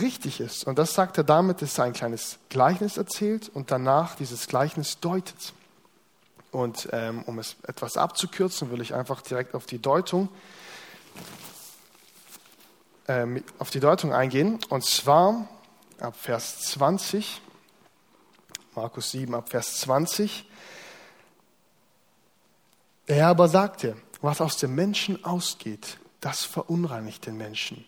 richtig 0.00 0.40
ist. 0.40 0.64
Und 0.64 0.78
das 0.78 0.94
sagt 0.94 1.16
er 1.18 1.24
damit, 1.24 1.62
dass 1.62 1.78
er 1.78 1.84
ein 1.84 1.92
kleines 1.92 2.38
Gleichnis 2.50 2.96
erzählt 2.96 3.48
und 3.48 3.70
danach 3.70 4.16
dieses 4.16 4.46
Gleichnis 4.48 5.00
deutet. 5.00 5.54
Und 6.50 6.88
ähm, 6.92 7.22
um 7.24 7.38
es 7.38 7.56
etwas 7.66 7.96
abzukürzen, 7.96 8.70
will 8.70 8.80
ich 8.80 8.94
einfach 8.94 9.20
direkt 9.22 9.54
auf 9.54 9.66
die 9.66 9.80
Deutung, 9.80 10.28
ähm, 13.08 13.42
auf 13.58 13.70
die 13.70 13.80
Deutung 13.80 14.12
eingehen. 14.12 14.58
Und 14.68 14.84
zwar 14.84 15.48
ab 16.00 16.16
Vers 16.16 16.60
20, 16.62 17.40
Markus 18.74 19.10
7 19.10 19.34
ab 19.34 19.48
Vers 19.48 19.80
20. 19.80 20.46
Er 23.06 23.28
aber 23.28 23.48
sagte, 23.48 23.96
was 24.20 24.40
aus 24.40 24.56
dem 24.56 24.74
Menschen 24.74 25.24
ausgeht, 25.24 25.98
das 26.20 26.44
verunreinigt 26.44 27.26
den 27.26 27.36
Menschen. 27.36 27.84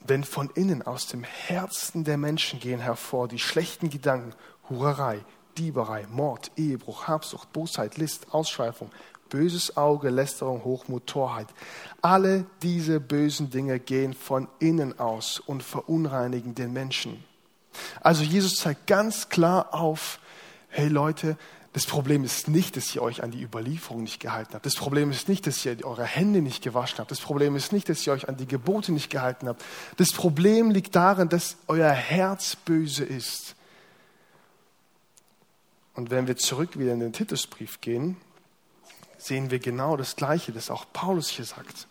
Denn 0.00 0.24
von 0.24 0.50
innen, 0.50 0.82
aus 0.82 1.06
dem 1.06 1.22
Herzen 1.22 2.02
der 2.02 2.16
Menschen 2.16 2.58
gehen 2.58 2.80
hervor 2.80 3.28
die 3.28 3.38
schlechten 3.38 3.88
Gedanken, 3.88 4.34
Hurerei, 4.68 5.20
Dieberei, 5.56 6.06
Mord, 6.10 6.50
Ehebruch, 6.56 7.06
Habsucht, 7.06 7.52
Bosheit, 7.52 7.98
List, 7.98 8.32
Ausschweifung, 8.32 8.90
böses 9.28 9.76
Auge, 9.76 10.08
Lästerung, 10.10 10.64
Hochmut, 10.64 11.06
Torheit. 11.06 11.48
Alle 12.00 12.46
diese 12.62 12.98
bösen 13.00 13.50
Dinge 13.50 13.78
gehen 13.78 14.14
von 14.14 14.48
innen 14.58 14.98
aus 14.98 15.38
und 15.38 15.62
verunreinigen 15.62 16.54
den 16.54 16.72
Menschen. 16.72 17.22
Also 18.00 18.24
Jesus 18.24 18.56
zeigt 18.56 18.86
ganz 18.86 19.28
klar 19.28 19.74
auf, 19.74 20.18
hey 20.68 20.88
Leute, 20.88 21.36
das 21.72 21.84
Problem 21.86 22.24
ist 22.24 22.48
nicht, 22.48 22.76
dass 22.76 22.94
ihr 22.94 23.02
euch 23.02 23.22
an 23.22 23.30
die 23.30 23.42
Überlieferung 23.42 24.02
nicht 24.02 24.20
gehalten 24.20 24.54
habt. 24.54 24.64
Das 24.64 24.74
Problem 24.74 25.10
ist 25.10 25.28
nicht, 25.28 25.46
dass 25.46 25.64
ihr 25.64 25.84
eure 25.84 26.04
Hände 26.04 26.40
nicht 26.40 26.62
gewaschen 26.62 26.98
habt. 26.98 27.10
Das 27.10 27.20
Problem 27.20 27.56
ist 27.56 27.72
nicht, 27.72 27.88
dass 27.88 28.06
ihr 28.06 28.12
euch 28.12 28.28
an 28.28 28.36
die 28.36 28.46
Gebote 28.46 28.90
nicht 28.90 29.10
gehalten 29.10 29.48
habt. 29.48 29.62
Das 29.98 30.12
Problem 30.12 30.70
liegt 30.70 30.96
darin, 30.96 31.28
dass 31.28 31.56
euer 31.66 31.90
Herz 31.90 32.56
böse 32.56 33.04
ist. 33.04 33.54
Und 35.94 36.10
wenn 36.10 36.26
wir 36.26 36.36
zurück 36.36 36.78
wieder 36.78 36.92
in 36.92 37.00
den 37.00 37.12
Titusbrief 37.12 37.80
gehen, 37.80 38.16
sehen 39.18 39.50
wir 39.50 39.58
genau 39.58 39.96
das 39.96 40.16
Gleiche, 40.16 40.52
das 40.52 40.70
auch 40.70 40.86
Paulus 40.92 41.28
hier 41.28 41.44
sagt. 41.44 41.86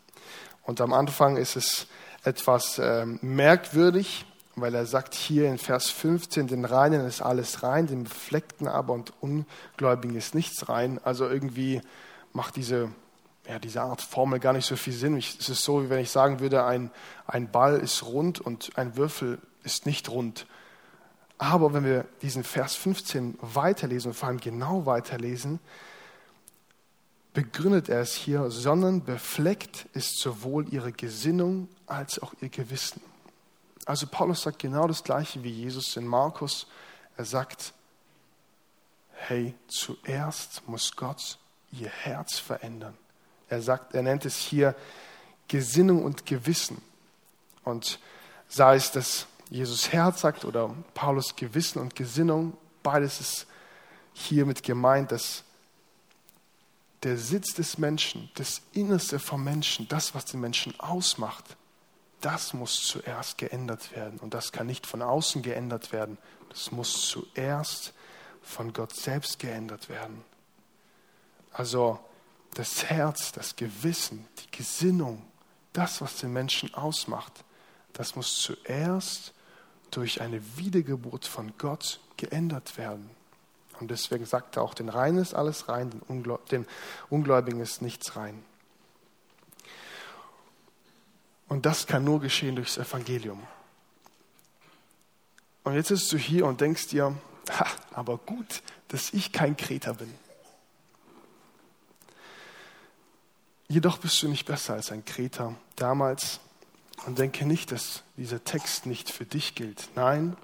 Und 0.64 0.82
am 0.82 0.94
Anfang 0.94 1.38
ist 1.38 1.56
es 1.56 1.88
etwas 2.24 2.80
äh, 2.80 3.06
merkwürdig, 3.06 4.26
weil 4.58 4.74
er 4.74 4.88
sagt 4.88 5.14
hier 5.14 5.48
in 5.48 5.60
Vers 5.60 5.90
15, 5.92 6.48
den 6.48 6.66
Reinen 6.66 7.06
ist 7.06 7.22
alles 7.22 7.62
rein, 7.62 7.86
den 7.86 8.06
Befleckten 8.06 8.68
aber 8.68 8.94
und 8.94 9.14
Ungläubigen 9.22 10.18
ist 10.18 10.34
nichts 10.34 10.68
rein. 10.68 11.00
Also 11.04 11.30
irgendwie 11.30 11.82
macht 12.34 12.56
diese, 12.56 12.90
ja, 13.48 13.60
diese 13.60 13.82
Art 13.82 14.02
Formel 14.02 14.40
gar 14.40 14.54
nicht 14.54 14.66
so 14.66 14.76
viel 14.76 14.94
Sinn. 14.94 15.16
Es 15.16 15.48
ist 15.48 15.64
so, 15.64 15.84
wie 15.84 15.90
wenn 15.90 16.00
ich 16.00 16.10
sagen 16.10 16.40
würde, 16.40 16.66
ein, 16.66 16.90
ein 17.28 17.52
Ball 17.52 17.80
ist 17.80 18.04
rund 18.04 18.42
und 18.42 18.72
ein 18.78 18.98
Würfel 18.98 19.38
ist 19.64 19.86
nicht 19.86 20.10
rund. 20.10 20.48
Aber 21.38 21.74
wenn 21.74 21.86
wir 21.86 22.06
diesen 22.24 22.44
Vers 22.44 22.74
15 22.76 23.38
weiterlesen 23.42 24.10
und 24.10 24.16
vor 24.16 24.30
allem 24.30 24.40
genau 24.40 24.88
weiterlesen, 24.88 25.60
begründet 27.36 27.90
er 27.90 28.02
es 28.02 28.16
hier, 28.16 28.50
sondern 28.50 29.04
befleckt 29.04 29.86
ist 29.94 30.18
sowohl 30.18 30.68
ihre 30.74 30.92
Gesinnung 30.92 31.70
als 31.86 32.20
auch 32.20 32.34
ihr 32.42 32.50
Gewissen. 32.50 33.02
Also 33.88 34.06
Paulus 34.06 34.42
sagt 34.42 34.60
genau 34.60 34.86
das 34.86 35.02
gleiche 35.02 35.42
wie 35.44 35.50
Jesus 35.50 35.96
in 35.96 36.06
Markus. 36.06 36.68
Er 37.16 37.24
sagt, 37.24 37.74
hey, 39.14 39.56
zuerst 39.68 40.68
muss 40.68 40.94
Gott 40.94 41.40
ihr 41.72 41.90
Herz 41.90 42.38
verändern. 42.38 42.98
Er 43.48 43.62
sagt, 43.62 43.96
er 43.96 44.04
nennt 44.04 44.26
es 44.26 44.36
hier 44.36 44.76
Gesinnung 45.48 46.04
und 46.04 46.26
Gewissen. 46.26 46.82
Und 47.64 48.00
sei 48.50 48.76
es, 48.76 48.92
dass 48.92 49.26
Jesus 49.50 49.94
Herz 49.94 50.20
sagt 50.20 50.44
oder 50.44 50.76
Paulus 50.94 51.38
Gewissen 51.38 51.80
und 51.80 51.96
Gesinnung, 51.96 52.58
beides 52.84 53.22
ist 53.22 53.48
hiermit 54.14 54.64
gemeint, 54.64 55.14
dass 55.14 55.46
der 57.04 57.18
Sitz 57.18 57.54
des 57.54 57.78
Menschen, 57.78 58.30
das 58.36 58.62
Innerste 58.74 59.18
vom 59.18 59.46
Menschen, 59.46 59.88
das, 59.88 60.14
was 60.14 60.26
den 60.26 60.42
Menschen 60.42 60.78
ausmacht, 60.78 61.56
das 62.22 62.54
muss 62.54 62.84
zuerst 62.86 63.38
geändert 63.38 63.96
werden. 63.96 64.20
Und 64.20 64.34
das 64.34 64.52
kann 64.52 64.68
nicht 64.68 64.88
von 64.88 65.02
außen 65.02 65.42
geändert 65.42 65.92
werden. 65.92 66.18
Das 66.50 66.72
muss 66.72 67.08
zuerst 67.08 67.94
von 68.42 68.74
Gott 68.74 68.96
selbst 68.96 69.40
geändert 69.40 69.90
werden. 69.90 70.24
Also 71.52 72.00
das 72.54 72.86
Herz, 72.86 73.32
das 73.32 73.56
Gewissen, 73.56 74.28
die 74.40 74.58
Gesinnung, 74.58 75.24
das, 75.74 76.02
was 76.02 76.18
den 76.18 76.34
Menschen 76.34 76.74
ausmacht, 76.74 77.44
das 77.94 78.16
muss 78.16 78.42
zuerst 78.42 79.34
durch 79.92 80.22
eine 80.22 80.42
Wiedergeburt 80.58 81.26
von 81.26 81.54
Gott 81.58 82.00
geändert 82.18 82.78
werden. 82.78 83.10
Und 83.80 83.92
deswegen 83.92 84.26
sagt 84.26 84.56
er 84.56 84.64
auch, 84.64 84.74
den 84.74 84.90
Reinen 84.90 85.20
ist 85.20 85.36
alles 85.36 85.70
rein, 85.70 85.92
den 86.52 86.66
Ungläubigen 87.10 87.60
ist 87.60 87.82
nichts 87.82 88.16
rein. 88.16 88.44
Und 91.48 91.66
das 91.66 91.88
kann 91.88 92.04
nur 92.04 92.20
geschehen 92.20 92.56
durchs 92.56 92.78
Evangelium. 92.78 93.42
Und 95.64 95.76
jetzt 95.76 95.90
bist 95.90 96.12
du 96.12 96.18
hier 96.18 96.46
und 96.46 96.62
denkst 96.62 96.88
dir, 96.88 97.16
ha, 97.50 97.68
aber 97.94 98.18
gut, 98.18 98.62
dass 98.90 99.14
ich 99.14 99.32
kein 99.32 99.58
Kreter 99.58 99.94
bin. 99.94 100.14
Jedoch 103.70 103.98
bist 103.98 104.22
du 104.22 104.30
nicht 104.30 104.46
besser 104.46 104.76
als 104.76 104.92
ein 104.92 105.04
Kreter 105.04 105.56
damals 105.76 106.40
und 107.06 107.20
denke 107.20 107.46
nicht, 107.46 107.72
dass 107.72 108.04
dieser 108.16 108.44
Text 108.44 108.86
nicht 108.86 109.12
für 109.12 109.26
dich 109.26 109.56
gilt. 109.56 109.90
Nein, 109.96 110.38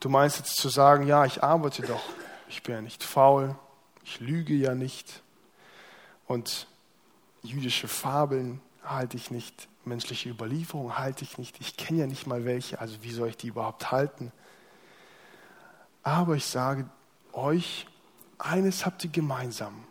du 0.00 0.08
meinst 0.08 0.38
jetzt 0.38 0.56
zu 0.56 0.70
sagen, 0.70 1.06
ja, 1.06 1.26
ich 1.26 1.42
arbeite 1.42 1.82
doch, 1.82 2.02
ich 2.48 2.62
bin 2.62 2.74
ja 2.74 2.80
nicht 2.80 3.02
faul, 3.04 3.56
ich 4.04 4.20
lüge 4.20 4.54
ja 4.54 4.74
nicht 4.74 5.22
und 6.26 6.66
jüdische 7.42 7.88
Fabeln, 7.88 8.60
halte 8.84 9.16
ich 9.16 9.30
nicht. 9.30 9.68
Menschliche 9.84 10.28
Überlieferung 10.28 10.96
halte 10.96 11.24
ich 11.24 11.38
nicht. 11.38 11.60
Ich 11.60 11.76
kenne 11.76 12.00
ja 12.00 12.06
nicht 12.06 12.26
mal 12.26 12.44
welche, 12.44 12.80
also 12.80 13.02
wie 13.02 13.12
soll 13.12 13.28
ich 13.28 13.36
die 13.36 13.48
überhaupt 13.48 13.90
halten? 13.90 14.32
Aber 16.02 16.36
ich 16.36 16.46
sage 16.46 16.88
euch, 17.32 17.86
eines 18.38 18.86
habt 18.86 19.04
ihr 19.04 19.10
gemeinsam. 19.10 19.84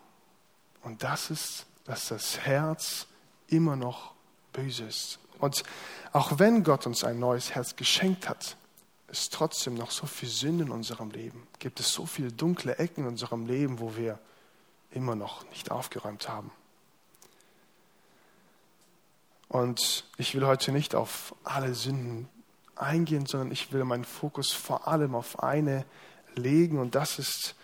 Und 0.84 1.04
das 1.04 1.30
ist, 1.30 1.66
dass 1.86 2.08
das 2.08 2.40
Herz 2.40 3.08
immer 3.48 3.76
noch 3.76 4.14
böse 4.54 4.86
ist. 4.86 5.20
Und 5.40 5.64
auch 6.12 6.40
wenn 6.40 6.64
Gott 6.64 6.86
uns 6.86 7.04
ein 7.04 7.20
neues 7.20 7.56
Herz 7.56 7.76
geschenkt 7.76 8.30
hat, 8.30 8.56
ist 9.08 9.34
trotzdem 9.34 9.74
noch 9.74 9.92
so 9.92 10.06
viel 10.06 10.30
Sünde 10.30 10.66
in 10.66 10.72
unserem 10.72 11.12
Leben. 11.12 11.48
Gibt 11.60 11.80
es 11.80 11.92
so 11.92 12.06
viele 12.06 12.32
dunkle 12.32 12.78
Ecken 12.78 13.04
in 13.04 13.10
unserem 13.10 13.46
Leben, 13.46 13.80
wo 13.80 13.96
wir 13.96 14.20
immer 14.92 15.16
noch 15.16 15.48
nicht 15.50 15.72
aufgeräumt 15.72 16.30
haben. 16.30 16.52
Und 19.52 20.06
ich 20.16 20.34
will 20.34 20.46
heute 20.46 20.72
nicht 20.72 20.96
auf 20.96 21.36
alle 21.44 21.76
Sünden 21.76 22.30
eingehen, 22.78 23.26
sondern 23.26 23.52
ich 23.52 23.74
will 23.74 23.84
meinen 23.84 24.06
Fokus 24.06 24.54
vor 24.54 24.88
allem 24.88 25.14
auf 25.14 25.44
eine 25.44 25.84
legen 26.36 26.80
und 26.80 26.96
das 26.96 27.20
ist 27.20 27.56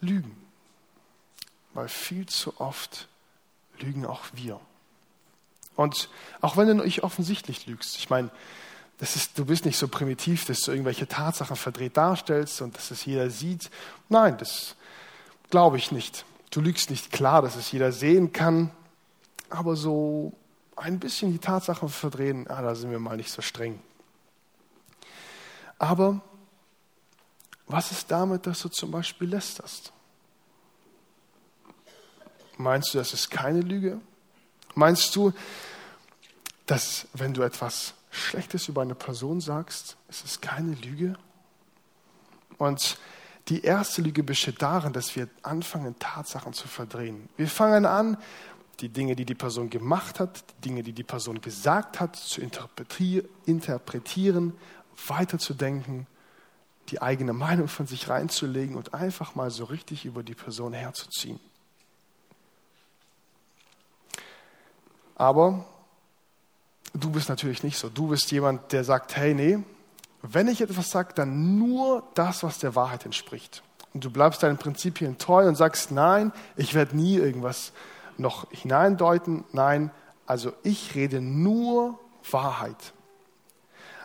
Lügen. 0.00 0.36
weil 1.74 1.88
viel 1.88 2.26
zu 2.26 2.60
oft 2.60 3.08
lügen 3.80 4.06
auch 4.06 4.22
wir. 4.34 4.60
Und 5.74 6.08
auch 6.40 6.56
wenn 6.56 6.68
du 6.68 6.74
nicht 6.74 7.02
offensichtlich 7.02 7.66
lügst, 7.66 7.96
ich 7.96 8.08
meine, 8.08 8.30
das 8.98 9.16
ist, 9.16 9.36
du 9.36 9.46
bist 9.46 9.64
nicht 9.64 9.78
so 9.78 9.88
primitiv, 9.88 10.44
dass 10.44 10.60
du 10.60 10.70
irgendwelche 10.70 11.08
Tatsachen 11.08 11.56
verdreht 11.56 11.96
darstellst 11.96 12.62
und 12.62 12.76
dass 12.76 12.92
es 12.92 13.04
jeder 13.04 13.30
sieht. 13.30 13.68
Nein, 14.08 14.38
das 14.38 14.76
glaube 15.50 15.76
ich 15.76 15.90
nicht. 15.90 16.24
Du 16.50 16.60
lügst 16.60 16.88
nicht 16.88 17.10
klar, 17.10 17.42
dass 17.42 17.56
es 17.56 17.72
jeder 17.72 17.90
sehen 17.90 18.32
kann, 18.32 18.70
aber 19.50 19.74
so 19.74 20.32
ein 20.76 21.00
bisschen 21.00 21.32
die 21.32 21.38
Tatsachen 21.38 21.88
verdrehen, 21.88 22.48
ah, 22.48 22.62
da 22.62 22.74
sind 22.74 22.90
wir 22.90 22.98
mal 22.98 23.16
nicht 23.16 23.30
so 23.30 23.42
streng. 23.42 23.80
Aber 25.78 26.20
was 27.66 27.90
ist 27.90 28.10
damit, 28.10 28.46
dass 28.46 28.60
du 28.60 28.68
zum 28.68 28.90
Beispiel 28.90 29.28
lästerst? 29.28 29.92
Meinst 32.58 32.94
du, 32.94 32.98
das 32.98 33.12
ist 33.12 33.30
keine 33.30 33.60
Lüge? 33.60 34.00
Meinst 34.74 35.14
du, 35.16 35.32
dass 36.66 37.06
wenn 37.12 37.34
du 37.34 37.42
etwas 37.42 37.94
Schlechtes 38.10 38.68
über 38.68 38.82
eine 38.82 38.94
Person 38.94 39.40
sagst, 39.40 39.96
ist 40.08 40.24
es 40.24 40.40
keine 40.40 40.74
Lüge? 40.74 41.16
Und 42.56 42.98
die 43.48 43.62
erste 43.62 44.02
Lüge 44.02 44.22
besteht 44.22 44.62
darin, 44.62 44.92
dass 44.92 45.14
wir 45.14 45.28
anfangen, 45.42 45.98
Tatsachen 45.98 46.52
zu 46.52 46.66
verdrehen. 46.66 47.28
Wir 47.36 47.48
fangen 47.48 47.84
an, 47.84 48.16
die 48.80 48.90
Dinge, 48.90 49.16
die 49.16 49.24
die 49.24 49.34
Person 49.34 49.70
gemacht 49.70 50.20
hat, 50.20 50.44
die 50.58 50.68
Dinge, 50.68 50.82
die 50.82 50.92
die 50.92 51.02
Person 51.02 51.40
gesagt 51.40 52.00
hat, 52.00 52.16
zu 52.16 52.40
interpretieren, 52.40 54.52
weiterzudenken, 55.06 56.06
die 56.88 57.02
eigene 57.02 57.32
Meinung 57.32 57.68
von 57.68 57.86
sich 57.86 58.08
reinzulegen 58.08 58.76
und 58.76 58.94
einfach 58.94 59.34
mal 59.34 59.50
so 59.50 59.64
richtig 59.64 60.04
über 60.04 60.22
die 60.22 60.34
Person 60.34 60.72
herzuziehen. 60.72 61.40
Aber 65.16 65.64
du 66.92 67.10
bist 67.10 67.28
natürlich 67.28 67.62
nicht 67.62 67.78
so. 67.78 67.88
Du 67.88 68.08
bist 68.08 68.30
jemand, 68.30 68.72
der 68.72 68.84
sagt, 68.84 69.16
hey, 69.16 69.34
nee, 69.34 69.58
wenn 70.22 70.48
ich 70.48 70.60
etwas 70.60 70.90
sage, 70.90 71.14
dann 71.14 71.58
nur 71.58 72.02
das, 72.14 72.42
was 72.42 72.58
der 72.58 72.74
Wahrheit 72.74 73.04
entspricht. 73.04 73.62
Und 73.94 74.04
du 74.04 74.10
bleibst 74.10 74.42
deinen 74.42 74.58
Prinzipien 74.58 75.16
treu 75.16 75.46
und 75.46 75.54
sagst, 75.54 75.90
nein, 75.90 76.32
ich 76.56 76.74
werde 76.74 76.96
nie 76.96 77.16
irgendwas 77.16 77.72
noch 78.18 78.50
hineindeuten. 78.50 79.44
Nein, 79.52 79.90
also 80.26 80.52
ich 80.62 80.94
rede 80.94 81.20
nur 81.20 81.98
Wahrheit. 82.30 82.92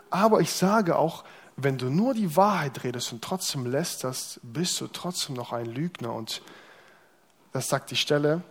Aber 0.09 0.41
ich 0.41 0.51
sage 0.51 0.97
auch, 0.97 1.23
wenn 1.55 1.77
du 1.77 1.89
nur 1.89 2.13
die 2.13 2.35
Wahrheit 2.35 2.83
redest 2.83 3.13
und 3.13 3.23
trotzdem 3.23 3.65
lästerst, 3.65 4.39
bist 4.43 4.79
du 4.81 4.87
trotzdem 4.87 5.35
noch 5.35 5.53
ein 5.53 5.65
Lügner. 5.65 6.13
Und 6.13 6.41
das 7.53 7.67
sagt 7.67 7.91
die 7.91 7.95
Stelle 7.95 8.41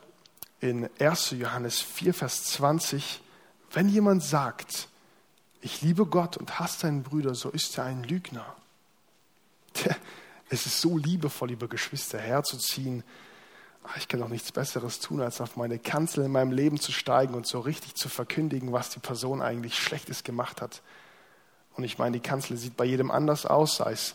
in 0.61 0.89
1. 0.99 1.31
Johannes 1.33 1.81
4, 1.81 2.15
Vers 2.15 2.45
20. 2.45 3.21
Wenn 3.73 3.89
jemand 3.89 4.23
sagt, 4.23 4.89
ich 5.61 5.83
liebe 5.83 6.07
Gott 6.07 6.37
und 6.37 6.59
hasse 6.59 6.83
deinen 6.83 7.03
Brüder, 7.03 7.35
so 7.35 7.51
ist 7.51 7.77
er 7.79 7.85
ein 7.85 8.05
Lügner. 8.05 8.57
Es 10.49 10.67
ist 10.67 10.81
so 10.81 10.99
liebevoll, 10.99 11.51
liebe 11.51 11.69
Geschwister, 11.69 12.19
herzuziehen. 12.19 13.05
Ah, 13.83 13.95
ich 13.97 14.09
kann 14.09 14.21
doch 14.21 14.29
nichts 14.29 14.53
Besseres 14.53 15.01
tun, 15.01 15.21
als 15.21 15.41
auf 15.41 15.57
meine 15.57 15.79
Kanzel 15.79 16.25
in 16.25 16.33
meinem 16.33 16.53
Leben 16.53 16.79
zu 16.79 16.93
steigen 16.93 17.35
und 17.35 17.47
so 17.47 17.61
richtig 17.61 17.95
zu 17.95 18.09
verkündigen, 18.09 18.73
was 18.73 18.91
die 18.91 19.01
Person 19.01 19.41
eigentlich 19.41 19.79
Schlechtes 19.79 20.23
gemacht 20.23 20.61
hat. 20.61 20.83
Und 21.77 21.85
ich 21.85 21.99
meine, 21.99 22.19
die 22.19 22.23
Kanzel 22.23 22.57
sieht 22.57 22.77
bei 22.77 22.85
jedem 22.85 23.11
anders 23.11 23.47
aus, 23.47 23.77
sei 23.77 23.93
es 23.93 24.15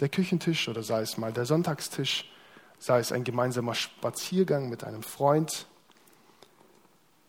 der 0.00 0.08
Küchentisch 0.08 0.68
oder 0.68 0.82
sei 0.82 1.00
es 1.00 1.16
mal 1.16 1.32
der 1.32 1.46
Sonntagstisch, 1.46 2.30
sei 2.78 2.98
es 2.98 3.12
ein 3.12 3.24
gemeinsamer 3.24 3.74
Spaziergang 3.74 4.68
mit 4.68 4.84
einem 4.84 5.02
Freund. 5.02 5.66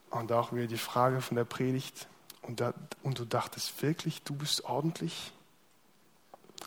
Und 0.09 0.31
auch 0.31 0.51
wieder 0.51 0.67
die 0.67 0.77
Frage 0.77 1.21
von 1.21 1.35
der 1.35 1.45
Predigt, 1.45 2.07
und, 2.41 2.61
da, 2.61 2.73
und 3.03 3.19
du 3.19 3.25
dachtest 3.25 3.81
wirklich, 3.81 4.23
du 4.23 4.33
bist 4.33 4.63
ordentlich? 4.65 5.33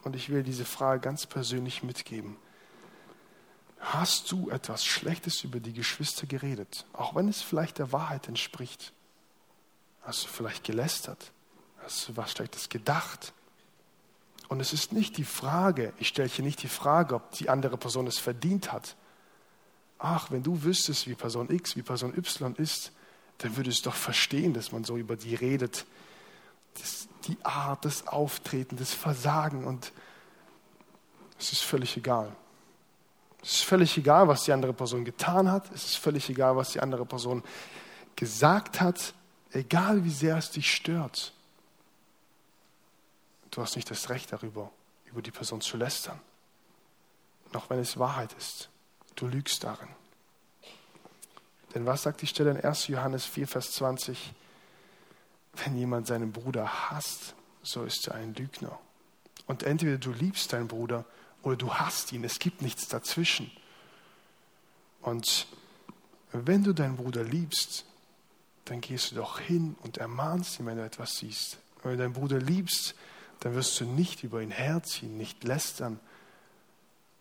Und 0.05 0.15
ich 0.15 0.29
will 0.31 0.43
diese 0.43 0.65
Frage 0.65 1.01
ganz 1.01 1.27
persönlich 1.27 1.83
mitgeben. 1.83 2.37
Hast 3.81 4.31
du 4.31 4.51
etwas 4.51 4.85
Schlechtes 4.85 5.43
über 5.43 5.59
die 5.59 5.73
Geschwister 5.73 6.27
geredet, 6.27 6.85
auch 6.93 7.15
wenn 7.15 7.29
es 7.29 7.41
vielleicht 7.41 7.79
der 7.79 7.93
Wahrheit 7.93 8.29
entspricht? 8.29 8.93
Hast 10.03 10.25
du 10.25 10.29
vielleicht 10.29 10.65
gelästert? 10.65 11.33
Hast 11.83 12.09
du 12.09 12.17
was 12.17 12.33
Schlechtes 12.33 12.69
gedacht? 12.69 13.33
Und 14.49 14.61
es 14.61 14.73
ist 14.73 14.93
nicht 14.93 15.17
die 15.17 15.25
Frage, 15.25 15.95
ich 15.99 16.09
stelle 16.09 16.29
hier 16.29 16.45
nicht 16.45 16.63
die 16.63 16.69
Frage, 16.69 17.15
ob 17.15 17.31
die 17.33 17.49
andere 17.49 17.79
Person 17.79 18.07
es 18.07 18.19
verdient 18.19 18.71
hat. 18.71 18.97
Ach, 19.99 20.31
wenn 20.31 20.43
du 20.43 20.63
wüsstest, 20.63 21.07
wie 21.07 21.15
Person 21.15 21.51
X, 21.51 21.77
wie 21.77 21.83
Person 21.83 22.17
Y 22.17 22.55
ist, 22.57 22.93
dann 23.39 23.57
würdest 23.57 23.87
du 23.87 23.91
doch 23.91 23.97
verstehen, 23.97 24.53
dass 24.53 24.73
man 24.73 24.85
so 24.85 24.97
über 24.97 25.17
die 25.17 25.35
redet. 25.35 25.87
Das, 26.75 27.09
die 27.27 27.37
Art, 27.45 27.85
das 27.85 28.07
Auftreten, 28.07 28.77
das 28.77 28.93
Versagen 28.93 29.65
und 29.65 29.93
es 31.39 31.53
ist 31.53 31.63
völlig 31.63 31.97
egal. 31.97 32.35
Es 33.43 33.53
ist 33.53 33.65
völlig 33.65 33.97
egal, 33.97 34.29
was 34.29 34.45
die 34.45 34.53
andere 34.53 34.73
Person 34.73 35.05
getan 35.05 35.51
hat. 35.51 35.71
Es 35.73 35.87
ist 35.87 35.97
völlig 35.97 36.29
egal, 36.29 36.57
was 36.57 36.73
die 36.73 36.81
andere 36.81 37.07
Person 37.07 37.43
gesagt 38.17 38.81
hat. 38.81 39.15
Egal, 39.53 40.05
wie 40.05 40.11
sehr 40.11 40.37
es 40.37 40.51
dich 40.51 40.73
stört. 40.73 41.33
Du 43.51 43.63
hast 43.63 43.77
nicht 43.77 43.91
das 43.91 44.11
Recht 44.11 44.33
darüber, 44.33 44.71
über 45.07 45.23
die 45.23 45.31
Person 45.31 45.61
zu 45.61 45.77
lästern. 45.77 46.21
Noch 47.53 47.71
wenn 47.71 47.81
es 47.81 47.99
Wahrheit 47.99 48.33
ist. 48.35 48.69
Du 49.17 49.27
lügst 49.27 49.65
darin. 49.65 49.89
Denn 51.75 51.87
was 51.87 52.03
sagt 52.03 52.23
die 52.23 52.27
Stelle 52.27 52.51
in 52.51 52.61
1. 52.61 52.89
Johannes 52.89 53.25
4, 53.27 53.49
Vers 53.49 53.73
20? 53.73 54.33
Wenn 55.55 55.77
jemand 55.77 56.07
seinen 56.07 56.33
Bruder 56.33 56.91
hasst, 56.91 57.35
so 57.63 57.85
ist 57.85 58.07
er 58.09 58.15
ein 58.15 58.35
Lügner. 58.35 58.79
Und 59.47 59.63
entweder 59.63 59.99
du 59.99 60.13
liebst 60.13 60.53
deinen 60.53 60.69
Bruder 60.69 61.05
oder 61.43 61.57
du 61.57 61.75
hasst 61.75 62.13
ihn. 62.13 62.25
Es 62.25 62.39
gibt 62.39 62.63
nichts 62.63 62.89
dazwischen. 62.89 63.51
Und 65.03 65.47
wenn 66.33 66.63
du 66.63 66.73
deinen 66.73 66.97
Bruder 66.97 67.25
liebst, 67.25 67.85
dann 68.67 68.81
gehst 68.81 69.11
du 69.11 69.17
doch 69.17 69.41
hin 69.41 69.77
und 69.83 69.99
ermahnst 69.99 70.61
ihn, 70.61 70.67
wenn 70.67 70.77
du 70.77 70.85
etwas 70.85 71.17
siehst. 71.17 71.59
Wenn 71.83 71.93
du 71.93 71.99
deinen 71.99 72.13
Bruder 72.13 72.39
liebst, 72.39 72.95
dann 73.41 73.55
wirst 73.55 73.81
du 73.81 73.85
nicht 73.85 74.23
über 74.23 74.43
ihn 74.43 74.51
herziehen, 74.51 75.17
nicht 75.17 75.45
lästern, 75.45 75.99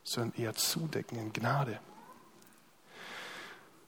sondern 0.03 0.39
eher 0.39 0.53
zudecken 0.53 1.17
in 1.17 1.33
Gnade. 1.33 1.79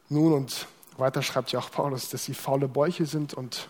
Nun, 0.09 0.33
und 0.33 0.67
weiter 0.97 1.21
schreibt 1.21 1.51
ja 1.51 1.59
auch 1.59 1.71
Paulus, 1.71 2.09
dass 2.09 2.25
sie 2.25 2.33
faule 2.33 2.67
Bäuche 2.67 3.05
sind 3.05 3.33
und 3.33 3.69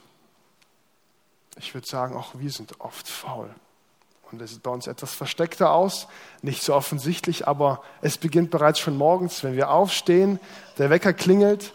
ich 1.57 1.73
würde 1.73 1.87
sagen, 1.87 2.15
auch 2.15 2.39
wir 2.39 2.51
sind 2.51 2.79
oft 2.79 3.07
faul. 3.07 3.53
Und 4.31 4.41
es 4.41 4.51
sieht 4.51 4.63
bei 4.63 4.71
uns 4.71 4.87
etwas 4.87 5.13
versteckter 5.13 5.71
aus, 5.71 6.07
nicht 6.41 6.63
so 6.63 6.73
offensichtlich, 6.73 7.47
aber 7.47 7.81
es 8.01 8.17
beginnt 8.17 8.49
bereits 8.49 8.79
schon 8.79 8.97
morgens, 8.97 9.43
wenn 9.43 9.55
wir 9.55 9.71
aufstehen, 9.71 10.39
der 10.77 10.89
Wecker 10.89 11.13
klingelt. 11.13 11.73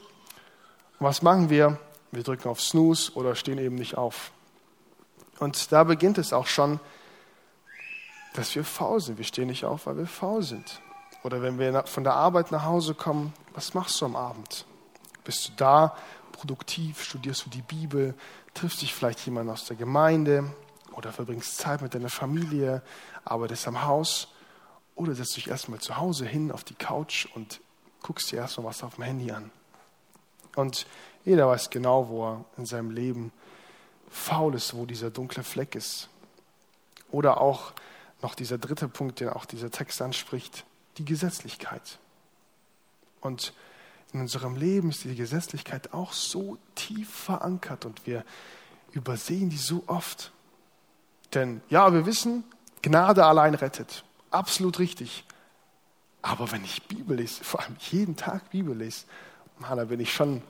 Und 0.99 1.07
was 1.07 1.23
machen 1.23 1.51
wir? 1.51 1.79
Wir 2.13 2.23
drücken 2.23 2.49
auf 2.49 2.61
Snooze 2.61 3.13
oder 3.13 3.35
stehen 3.35 3.59
eben 3.59 3.75
nicht 3.75 3.97
auf. 3.97 4.31
Und 5.39 5.71
da 5.71 5.85
beginnt 5.85 6.17
es 6.19 6.33
auch 6.33 6.47
schon, 6.47 6.81
dass 8.35 8.55
wir 8.55 8.65
faul 8.65 9.01
sind. 9.01 9.19
Wir 9.19 9.25
stehen 9.25 9.49
nicht 9.49 9.65
auf, 9.65 9.87
weil 9.87 9.99
wir 9.99 10.07
faul 10.07 10.43
sind. 10.43 10.81
Oder 11.23 11.43
wenn 11.43 11.59
wir 11.59 11.85
von 11.87 12.05
der 12.05 12.15
Arbeit 12.15 12.53
nach 12.53 12.65
Hause 12.65 12.95
kommen, 12.95 13.35
was 13.55 13.75
machst 13.75 14.01
du 14.01 14.07
am 14.07 14.17
Abend? 14.17 14.65
Bist 15.25 15.49
du 15.49 15.53
da, 15.57 15.97
produktiv, 16.33 17.03
studierst 17.03 17.47
du 17.47 17.51
die 17.51 17.63
Bibel, 17.63 18.15
triffst 18.55 18.81
dich 18.83 18.95
vielleicht 18.95 19.21
jemand 19.27 19.51
aus 19.51 19.65
der 19.65 19.77
Gemeinde 19.77 20.51
oder 20.97 21.13
verbringst 21.13 21.59
Zeit 21.59 21.83
mit 21.83 21.95
deiner 21.95 22.09
Familie, 22.09 22.83
arbeitest 23.25 23.69
am 23.69 23.85
Haus 23.85 24.29
oder 24.95 25.15
setzt 25.15 25.37
dich 25.37 25.49
erstmal 25.49 25.81
zu 25.81 25.97
Hause 25.97 26.27
hin 26.27 26.51
auf 26.51 26.65
die 26.65 26.75
Couch 26.75 27.27
und 27.35 27.61
guckst 28.03 28.33
dir 28.33 28.37
erstmal 28.37 28.69
was 28.69 28.83
auf 28.83 28.97
dem 28.97 29.05
Handy 29.05 29.31
an. 29.31 29.51
Und 30.55 30.87
jeder 31.25 31.49
weiß 31.49 31.71
genau, 31.71 32.09
wo 32.09 32.25
er 32.25 32.45
in 32.57 32.67
seinem 32.67 32.91
Leben 32.91 33.33
faul 34.09 34.55
ist, 34.55 34.75
wo 34.75 34.87
dieser 34.87 35.11
dunkle 35.11 35.43
Fleck 35.43 35.75
ist. 35.75 36.09
Oder 37.11 37.41
auch 37.41 37.73
noch 38.23 38.35
dieser 38.35 38.59
dritte 38.59 38.89
Punkt, 38.89 39.21
den 39.21 39.29
auch 39.29 39.45
dieser 39.45 39.71
Text 39.71 40.01
anspricht 40.01 40.65
die 40.99 41.05
Gesetzlichkeit. 41.05 41.99
Und 43.21 43.53
in 44.13 44.21
unserem 44.21 44.57
Leben 44.57 44.91
ist 44.91 45.05
die 45.05 45.15
Gesetzlichkeit 45.15 45.93
auch 45.93 46.13
so 46.13 46.59
tief 46.75 47.11
verankert 47.11 47.85
und 47.85 48.07
wir 48.07 48.25
übersehen 48.93 49.51
die 49.51 49.57
so 49.57 49.85
oft. 49.87 50.33
Denn 51.35 51.61
ja, 51.69 51.93
wir 51.93 52.07
wissen, 52.07 52.45
Gnade 52.83 53.25
allein 53.25 53.55
rettet. 53.55 54.05
Absolut 54.31 54.79
richtig. 54.79 55.25
Aber 56.23 56.51
wenn 56.53 56.65
ich 56.65 56.83
Bibel 56.89 57.17
lese, 57.17 57.45
vor 57.45 57.61
allem 57.61 57.77
jeden 57.79 58.17
Tag 58.17 58.51
Bibel 58.51 58.77
lese, 58.77 59.07
da 59.61 59.85
bin 59.85 60.01
ich 60.01 60.13
schon 60.13 60.37
ein 60.37 60.43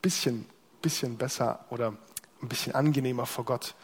bisschen, 0.00 0.46
bisschen 0.80 1.16
besser 1.16 1.64
oder 1.70 1.94
ein 2.40 2.48
bisschen 2.48 2.74
angenehmer 2.74 3.26
vor 3.26 3.44
Gott. 3.44 3.74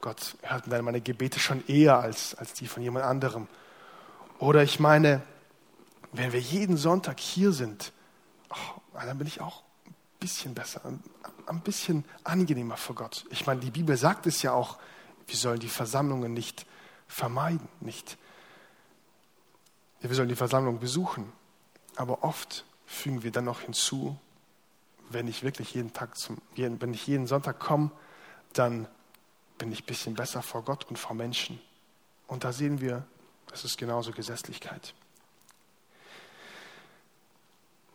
Gott 0.00 0.36
hört 0.42 0.66
meine 0.66 1.00
Gebete 1.00 1.38
schon 1.38 1.66
eher 1.68 1.98
als, 1.98 2.34
als 2.34 2.52
die 2.52 2.66
von 2.66 2.82
jemand 2.82 3.04
anderem. 3.04 3.46
Oder 4.38 4.62
ich 4.62 4.80
meine, 4.80 5.22
wenn 6.12 6.32
wir 6.32 6.40
jeden 6.40 6.76
Sonntag 6.76 7.20
hier 7.20 7.52
sind 7.52 7.92
oh, 8.52 8.80
dann 8.94 9.18
bin 9.18 9.26
ich 9.26 9.40
auch 9.40 9.62
ein 9.86 9.94
bisschen 10.20 10.54
besser, 10.54 10.84
ein, 10.84 11.02
ein 11.46 11.60
bisschen 11.60 12.04
angenehmer 12.24 12.76
für 12.76 12.94
Gott. 12.94 13.24
Ich 13.30 13.46
meine, 13.46 13.60
die 13.60 13.70
Bibel 13.70 13.96
sagt 13.96 14.26
es 14.26 14.42
ja 14.42 14.52
auch, 14.52 14.78
wir 15.32 15.38
sollen 15.38 15.60
die 15.60 15.68
Versammlungen 15.68 16.34
nicht 16.34 16.66
vermeiden, 17.08 17.66
nicht. 17.80 18.18
Wir 20.00 20.14
sollen 20.14 20.28
die 20.28 20.36
Versammlung 20.36 20.78
besuchen. 20.78 21.32
Aber 21.96 22.22
oft 22.22 22.66
fügen 22.86 23.22
wir 23.22 23.32
dann 23.32 23.46
noch 23.46 23.60
hinzu, 23.60 24.18
wenn 25.08 25.28
ich 25.28 25.42
wirklich 25.42 25.74
jeden 25.74 25.92
Tag 25.92 26.18
zum, 26.18 26.38
wenn 26.54 26.92
ich 26.92 27.06
jeden 27.06 27.26
Sonntag 27.26 27.58
komme, 27.60 27.90
dann 28.52 28.86
bin 29.56 29.72
ich 29.72 29.82
ein 29.82 29.86
bisschen 29.86 30.14
besser 30.14 30.42
vor 30.42 30.64
Gott 30.64 30.84
und 30.90 30.98
vor 30.98 31.14
Menschen. 31.14 31.60
Und 32.26 32.44
da 32.44 32.52
sehen 32.52 32.80
wir, 32.80 33.06
das 33.46 33.64
ist 33.64 33.78
genauso 33.78 34.12
Gesetzlichkeit. 34.12 34.94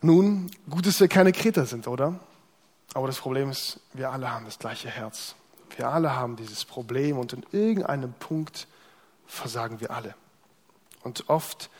Nun, 0.00 0.50
gut, 0.68 0.86
dass 0.86 0.98
wir 1.00 1.08
keine 1.08 1.32
Kreter 1.32 1.66
sind, 1.66 1.86
oder? 1.86 2.18
Aber 2.94 3.06
das 3.06 3.18
Problem 3.18 3.50
ist, 3.50 3.80
wir 3.92 4.10
alle 4.10 4.30
haben 4.32 4.44
das 4.44 4.58
gleiche 4.58 4.88
Herz. 4.88 5.36
Wir 5.76 5.88
alle 5.88 6.14
haben 6.14 6.36
dieses 6.36 6.64
Problem 6.64 7.18
und 7.18 7.32
in 7.32 7.44
irgendeinem 7.52 8.12
Punkt 8.12 8.66
versagen 9.26 9.80
wir 9.80 9.90
alle. 9.90 10.14
Und 11.02 11.28
oft 11.28 11.70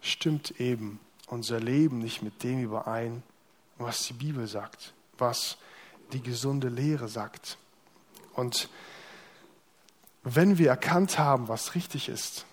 stimmt 0.00 0.60
eben 0.60 1.00
unser 1.26 1.60
Leben 1.60 1.98
nicht 1.98 2.22
mit 2.22 2.42
dem 2.42 2.62
überein, 2.62 3.22
was 3.78 4.06
die 4.06 4.12
Bibel 4.12 4.46
sagt, 4.46 4.92
was 5.18 5.56
die 6.12 6.22
gesunde 6.22 6.68
Lehre 6.68 7.08
sagt. 7.08 7.58
Und 8.34 8.68
wenn 10.22 10.58
wir 10.58 10.68
erkannt 10.68 11.18
haben, 11.18 11.48
was 11.48 11.74
richtig 11.74 12.08
ist, 12.08 12.44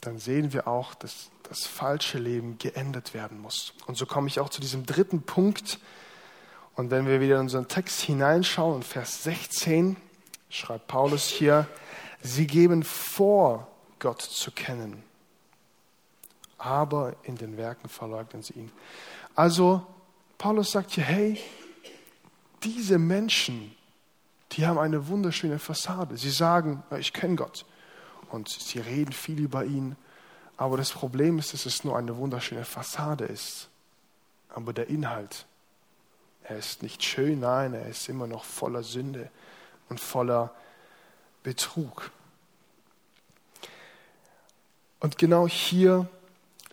dann 0.00 0.18
sehen 0.18 0.52
wir 0.52 0.68
auch, 0.68 0.94
dass 0.94 1.30
das 1.48 1.66
falsche 1.66 2.18
Leben 2.18 2.58
geändert 2.58 3.14
werden 3.14 3.40
muss. 3.40 3.72
Und 3.86 3.96
so 3.96 4.06
komme 4.06 4.28
ich 4.28 4.40
auch 4.40 4.48
zu 4.48 4.60
diesem 4.60 4.84
dritten 4.84 5.22
Punkt. 5.22 5.78
Und 6.74 6.90
wenn 6.90 7.06
wir 7.06 7.20
wieder 7.20 7.36
in 7.36 7.42
unseren 7.42 7.68
Text 7.68 8.00
hineinschauen, 8.02 8.76
in 8.76 8.82
Vers 8.82 9.22
16, 9.22 9.96
schreibt 10.56 10.86
Paulus 10.88 11.28
hier, 11.28 11.66
sie 12.22 12.46
geben 12.46 12.82
vor, 12.82 13.68
Gott 13.98 14.22
zu 14.22 14.50
kennen, 14.50 15.02
aber 16.58 17.14
in 17.22 17.36
den 17.36 17.56
Werken 17.56 17.88
verleugnen 17.88 18.42
sie 18.42 18.54
ihn. 18.54 18.72
Also 19.34 19.86
Paulus 20.38 20.72
sagt 20.72 20.92
hier, 20.92 21.04
hey, 21.04 21.40
diese 22.62 22.98
Menschen, 22.98 23.74
die 24.52 24.66
haben 24.66 24.78
eine 24.78 25.08
wunderschöne 25.08 25.58
Fassade. 25.58 26.16
Sie 26.16 26.30
sagen, 26.30 26.82
ich 26.98 27.12
kenne 27.12 27.36
Gott. 27.36 27.64
Und 28.30 28.48
sie 28.48 28.80
reden 28.80 29.12
viel 29.12 29.38
über 29.38 29.64
ihn. 29.64 29.96
Aber 30.56 30.76
das 30.76 30.90
Problem 30.90 31.38
ist, 31.38 31.52
dass 31.52 31.66
es 31.66 31.84
nur 31.84 31.96
eine 31.96 32.16
wunderschöne 32.16 32.64
Fassade 32.64 33.24
ist. 33.24 33.68
Aber 34.48 34.72
der 34.72 34.88
Inhalt, 34.88 35.46
er 36.44 36.56
ist 36.56 36.82
nicht 36.82 37.04
schön, 37.04 37.40
nein, 37.40 37.74
er 37.74 37.86
ist 37.86 38.08
immer 38.08 38.26
noch 38.26 38.44
voller 38.44 38.82
Sünde 38.82 39.30
und 39.88 40.00
voller 40.00 40.54
Betrug. 41.42 42.10
Und 45.00 45.18
genau 45.18 45.46
hier 45.46 46.08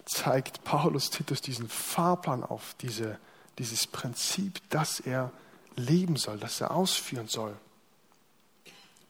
zeigt 0.05 0.63
Paulus 0.63 1.09
Titus 1.09 1.41
diesen 1.41 1.69
Fahrplan 1.69 2.43
auf, 2.43 2.75
diese, 2.81 3.19
dieses 3.57 3.87
Prinzip, 3.87 4.61
dass 4.69 4.99
er 4.99 5.31
leben 5.75 6.15
soll, 6.15 6.37
dass 6.39 6.61
er 6.61 6.71
ausführen 6.71 7.27
soll. 7.27 7.55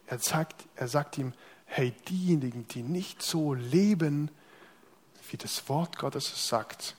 Er 0.07 0.19
sagt, 0.19 0.65
er 0.75 0.87
sagt 0.87 1.17
ihm, 1.17 1.33
hey, 1.65 1.91
diejenigen, 2.07 2.67
die 2.67 2.83
nicht 2.83 3.21
so 3.21 3.53
leben, 3.53 4.29
wie 5.29 5.37
das 5.37 5.67
Wort 5.69 5.97
Gottes 5.97 6.31
es 6.31 6.47
sagt, 6.47 6.95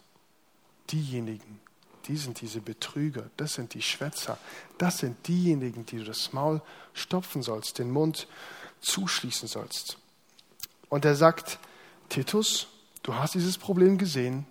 diejenigen, 0.90 1.60
die 2.06 2.16
sind 2.16 2.40
diese 2.40 2.60
Betrüger, 2.60 3.30
das 3.36 3.54
sind 3.54 3.74
die 3.74 3.82
Schwätzer, 3.82 4.38
das 4.78 4.98
sind 4.98 5.26
diejenigen, 5.26 5.86
die 5.86 5.98
du 5.98 6.04
das 6.04 6.32
Maul 6.32 6.60
stopfen 6.92 7.42
sollst, 7.42 7.78
den 7.78 7.90
Mund 7.90 8.26
zuschließen 8.80 9.48
sollst. 9.48 9.98
Und 10.88 11.04
er 11.04 11.16
sagt, 11.16 11.58
Titus, 12.08 12.68
du 13.02 13.14
hast 13.14 13.34
dieses 13.34 13.58
Problem 13.58 13.98
gesehen. 13.98 14.46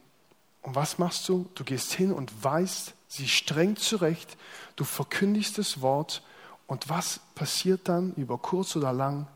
Und 0.62 0.76
was 0.76 0.98
machst 0.98 1.28
du? 1.30 1.48
Du 1.56 1.64
gehst 1.64 1.94
hin 1.94 2.12
und 2.12 2.44
weist 2.44 2.96
sie 3.08 3.28
streng 3.28 3.76
zurecht. 3.76 4.38
Du 4.76 4.84
verkündigst 4.84 5.58
das 5.58 5.82
Wort. 5.82 6.24
Und 6.68 6.90
was 6.90 7.20
passiert 7.36 7.88
dann 7.88 8.14
über 8.16 8.38
kurz 8.38 8.76
oder 8.76 8.92
lang? 8.92 9.28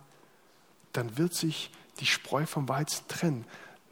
Dann 0.94 1.18
wird 1.18 1.34
sich 1.34 1.72
die 2.00 2.06
Spreu 2.06 2.46
vom 2.46 2.68
Weizen 2.68 3.08
trennen. 3.08 3.46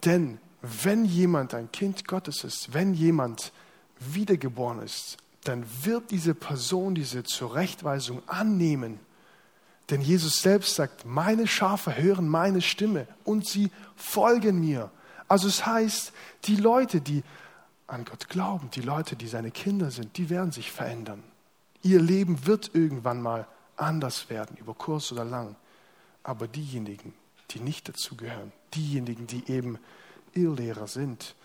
Denn 0.03 0.39
wenn 0.61 1.05
jemand 1.05 1.53
ein 1.53 1.71
Kind 1.71 2.07
Gottes 2.07 2.43
ist, 2.43 2.73
wenn 2.73 2.93
jemand 2.93 3.51
wiedergeboren 3.99 4.81
ist, 4.81 5.17
dann 5.43 5.65
wird 5.83 6.11
diese 6.11 6.33
Person 6.33 6.95
diese 6.95 7.23
Zurechtweisung 7.23 8.21
annehmen 8.27 8.99
denn 9.89 10.01
Jesus 10.01 10.41
selbst 10.41 10.75
sagt, 10.75 11.05
meine 11.05 11.47
Schafe 11.47 11.95
hören 11.95 12.27
meine 12.27 12.61
Stimme 12.61 13.07
und 13.23 13.47
sie 13.47 13.69
folgen 13.95 14.59
mir. 14.59 14.89
Also 15.27 15.47
es 15.47 15.65
heißt, 15.65 16.11
die 16.45 16.55
Leute, 16.55 17.01
die 17.01 17.23
an 17.87 18.03
Gott 18.05 18.29
glauben, 18.29 18.71
die 18.71 18.81
Leute, 18.81 19.15
die 19.15 19.27
seine 19.27 19.51
Kinder 19.51 19.91
sind, 19.91 20.17
die 20.17 20.29
werden 20.29 20.51
sich 20.51 20.71
verändern. 20.71 21.23
Ihr 21.83 22.01
Leben 22.01 22.47
wird 22.47 22.71
irgendwann 22.73 23.21
mal 23.21 23.47
anders 23.77 24.29
werden, 24.29 24.57
über 24.57 24.73
kurz 24.73 25.11
oder 25.11 25.23
lang. 25.23 25.55
Aber 26.23 26.47
diejenigen, 26.47 27.13
die 27.51 27.59
nicht 27.59 27.87
dazugehören, 27.87 28.51
diejenigen, 28.73 29.27
die 29.27 29.51
eben 29.51 29.77
Irrlehrer 30.33 30.87
sind, 30.87 31.35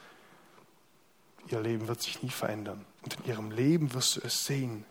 ihr 1.48 1.60
Leben 1.60 1.88
wird 1.88 2.02
sich 2.02 2.22
nie 2.22 2.30
verändern. 2.30 2.84
Und 3.02 3.14
in 3.20 3.24
ihrem 3.26 3.50
Leben 3.50 3.94
wirst 3.94 4.16
du 4.16 4.20
es 4.20 4.44
sehen, 4.44 4.84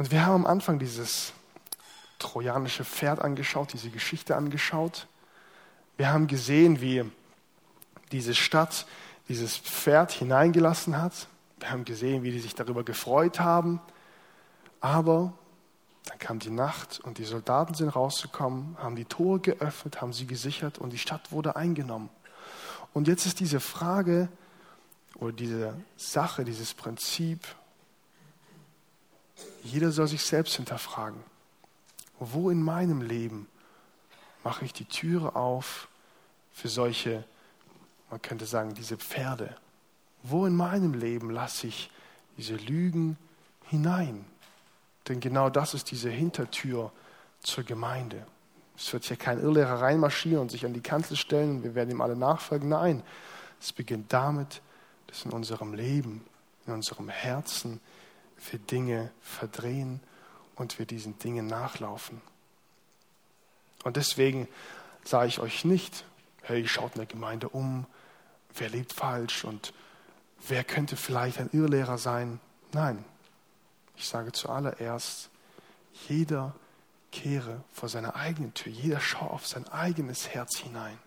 Und 0.00 0.10
wir 0.10 0.24
haben 0.24 0.46
am 0.46 0.46
Anfang 0.46 0.78
dieses 0.78 1.34
trojanische 2.18 2.86
Pferd 2.86 3.20
angeschaut, 3.20 3.74
diese 3.74 3.90
Geschichte 3.90 4.34
angeschaut. 4.34 5.06
Wir 5.98 6.10
haben 6.10 6.26
gesehen, 6.26 6.80
wie 6.80 7.04
diese 8.10 8.34
Stadt 8.34 8.86
dieses 9.28 9.58
Pferd 9.58 10.10
hineingelassen 10.10 10.96
hat. 10.96 11.28
Wir 11.58 11.70
haben 11.70 11.84
gesehen, 11.84 12.22
wie 12.22 12.30
die 12.30 12.40
sich 12.40 12.54
darüber 12.54 12.82
gefreut 12.82 13.40
haben. 13.40 13.78
Aber 14.80 15.34
dann 16.06 16.18
kam 16.18 16.38
die 16.38 16.48
Nacht 16.48 17.00
und 17.00 17.18
die 17.18 17.24
Soldaten 17.24 17.74
sind 17.74 17.90
rausgekommen, 17.90 18.78
haben 18.78 18.96
die 18.96 19.04
Tore 19.04 19.40
geöffnet, 19.40 20.00
haben 20.00 20.14
sie 20.14 20.24
gesichert 20.24 20.78
und 20.78 20.94
die 20.94 20.98
Stadt 20.98 21.30
wurde 21.30 21.56
eingenommen. 21.56 22.08
Und 22.92 23.08
jetzt 23.08 23.26
ist 23.26 23.40
diese 23.40 23.60
Frage 23.60 24.28
oder 25.16 25.32
diese 25.32 25.74
Sache, 25.96 26.44
dieses 26.44 26.74
Prinzip, 26.74 27.46
jeder 29.62 29.92
soll 29.92 30.08
sich 30.08 30.22
selbst 30.22 30.56
hinterfragen. 30.56 31.22
Wo 32.18 32.50
in 32.50 32.62
meinem 32.62 33.00
Leben 33.00 33.46
mache 34.44 34.64
ich 34.64 34.72
die 34.72 34.84
Türe 34.84 35.36
auf 35.36 35.88
für 36.52 36.68
solche, 36.68 37.24
man 38.10 38.20
könnte 38.20 38.46
sagen, 38.46 38.74
diese 38.74 38.96
Pferde? 38.96 39.56
Wo 40.22 40.46
in 40.46 40.54
meinem 40.54 40.94
Leben 40.94 41.30
lasse 41.30 41.66
ich 41.66 41.90
diese 42.36 42.56
Lügen 42.56 43.16
hinein? 43.66 44.24
Denn 45.08 45.20
genau 45.20 45.48
das 45.48 45.74
ist 45.74 45.90
diese 45.90 46.10
Hintertür 46.10 46.92
zur 47.42 47.64
Gemeinde. 47.64 48.26
Es 48.80 48.94
wird 48.94 49.04
hier 49.04 49.18
kein 49.18 49.38
Irrlehrer 49.38 49.82
reinmarschieren 49.82 50.40
und 50.40 50.50
sich 50.50 50.64
an 50.64 50.72
die 50.72 50.80
Kanzel 50.80 51.14
stellen 51.14 51.56
und 51.56 51.64
wir 51.64 51.74
werden 51.74 51.90
ihm 51.90 52.00
alle 52.00 52.16
nachfolgen. 52.16 52.70
Nein, 52.70 53.02
es 53.60 53.74
beginnt 53.74 54.10
damit, 54.10 54.62
dass 55.06 55.26
in 55.26 55.32
unserem 55.32 55.74
Leben, 55.74 56.24
in 56.66 56.72
unserem 56.72 57.10
Herzen 57.10 57.78
wir 58.50 58.58
Dinge 58.58 59.10
verdrehen 59.20 60.00
und 60.54 60.78
wir 60.78 60.86
diesen 60.86 61.18
Dingen 61.18 61.46
nachlaufen. 61.46 62.22
Und 63.84 63.98
deswegen 63.98 64.48
sage 65.04 65.28
ich 65.28 65.40
euch 65.40 65.66
nicht, 65.66 66.06
hey, 66.42 66.66
schaut 66.66 66.94
in 66.94 67.00
der 67.00 67.06
Gemeinde 67.06 67.50
um, 67.50 67.84
wer 68.54 68.70
lebt 68.70 68.94
falsch 68.94 69.44
und 69.44 69.74
wer 70.48 70.64
könnte 70.64 70.96
vielleicht 70.96 71.38
ein 71.38 71.50
Irrlehrer 71.52 71.98
sein. 71.98 72.40
Nein, 72.72 73.04
ich 73.96 74.08
sage 74.08 74.32
zuallererst, 74.32 75.28
jeder 76.08 76.54
kehre 77.12 77.62
vor 77.72 77.88
seiner 77.88 78.16
eigenen 78.16 78.54
Tür, 78.54 78.72
jeder 78.72 79.00
schaue 79.00 79.30
auf 79.30 79.46
sein 79.46 79.66
eigenes 79.68 80.28
Herz 80.28 80.58
hinein. 80.58 80.98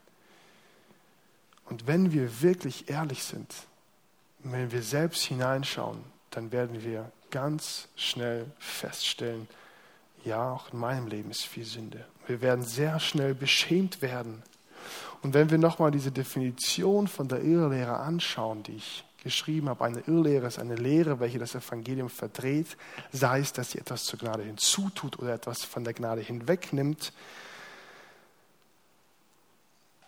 Und 1.65 1.87
wenn 1.87 2.11
wir 2.11 2.41
wirklich 2.41 2.89
ehrlich 2.89 3.23
sind, 3.23 3.53
wenn 4.39 4.71
wir 4.71 4.83
selbst 4.83 5.23
hineinschauen, 5.23 6.03
dann 6.31 6.51
werden 6.51 6.83
wir 6.83 7.11
ganz 7.31 7.87
schnell 7.95 8.45
feststellen, 8.59 9.47
ja, 10.25 10.51
auch 10.51 10.71
in 10.71 10.79
meinem 10.79 11.07
Leben 11.07 11.31
ist 11.31 11.43
viel 11.43 11.65
Sünde. 11.65 12.05
Wir 12.27 12.41
werden 12.41 12.63
sehr 12.63 12.99
schnell 12.99 13.33
beschämt 13.33 14.01
werden. 14.01 14.43
Und 15.21 15.33
wenn 15.33 15.49
wir 15.49 15.57
nochmal 15.57 15.91
diese 15.91 16.11
Definition 16.11 17.07
von 17.07 17.27
der 17.27 17.41
Irrlehre 17.41 17.97
anschauen, 17.97 18.63
die 18.63 18.75
ich 18.75 19.03
geschrieben 19.23 19.69
habe, 19.69 19.85
eine 19.85 20.01
Irrlehre 20.01 20.47
ist 20.47 20.59
eine 20.59 20.75
Lehre, 20.75 21.19
welche 21.19 21.39
das 21.39 21.55
Evangelium 21.55 22.09
verdreht, 22.09 22.77
sei 23.11 23.39
es, 23.39 23.53
dass 23.53 23.71
sie 23.71 23.79
etwas 23.79 24.03
zur 24.03 24.19
Gnade 24.19 24.43
hinzutut 24.43 25.17
oder 25.19 25.33
etwas 25.33 25.63
von 25.63 25.83
der 25.83 25.93
Gnade 25.93 26.21
hinwegnimmt, 26.21 27.13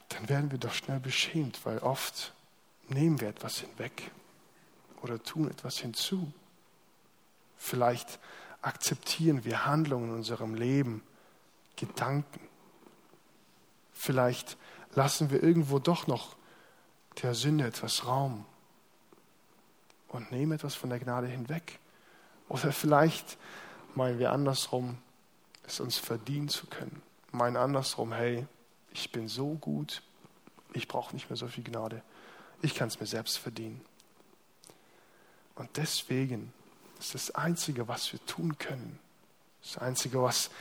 dann 0.09 0.29
werden 0.29 0.51
wir 0.51 0.57
doch 0.57 0.73
schnell 0.73 0.99
beschämt, 0.99 1.65
weil 1.65 1.79
oft 1.79 2.33
nehmen 2.87 3.19
wir 3.19 3.29
etwas 3.29 3.59
hinweg 3.59 4.11
oder 5.01 5.21
tun 5.21 5.49
etwas 5.49 5.79
hinzu. 5.79 6.31
Vielleicht 7.57 8.19
akzeptieren 8.61 9.45
wir 9.45 9.65
Handlungen 9.65 10.09
in 10.09 10.15
unserem 10.15 10.55
Leben, 10.55 11.01
Gedanken. 11.75 12.39
Vielleicht 13.93 14.57
lassen 14.93 15.29
wir 15.29 15.43
irgendwo 15.43 15.79
doch 15.79 16.07
noch 16.07 16.37
der 17.21 17.33
Sünde 17.33 17.65
etwas 17.65 18.05
Raum 18.05 18.45
und 20.15 20.31
nehmen 20.31 20.53
etwas 20.53 20.75
von 20.75 20.89
der 20.89 20.99
Gnade 20.99 21.27
hinweg. 21.27 21.79
Oder 22.47 22.71
vielleicht 22.71 23.37
meinen 23.95 24.19
wir 24.19 24.31
andersrum, 24.31 24.97
es 25.63 25.79
uns 25.79 25.97
verdienen 25.97 26.49
zu 26.49 26.67
können. 26.67 27.01
Meinen 27.31 27.57
andersrum, 27.57 28.13
hey, 28.13 28.45
ich 28.91 29.11
bin 29.11 29.27
so 29.27 29.55
gut, 29.55 30.01
ich 30.73 30.87
brauche 30.87 31.13
nicht 31.13 31.29
mehr 31.29 31.37
so 31.37 31.47
viel 31.47 31.63
Gnade. 31.63 32.01
Ich 32.61 32.75
kann 32.75 32.87
es 32.87 32.99
mir 32.99 33.07
selbst 33.07 33.37
verdienen. 33.37 33.81
Und 35.55 35.77
deswegen 35.77 36.53
ist 36.99 37.13
das 37.13 37.31
Einzige, 37.31 37.87
was 37.87 38.11
wir 38.11 38.25
tun 38.25 38.57
können, 38.57 38.99
das 39.61 39.77
Einzige, 39.77 40.21
was 40.21 40.51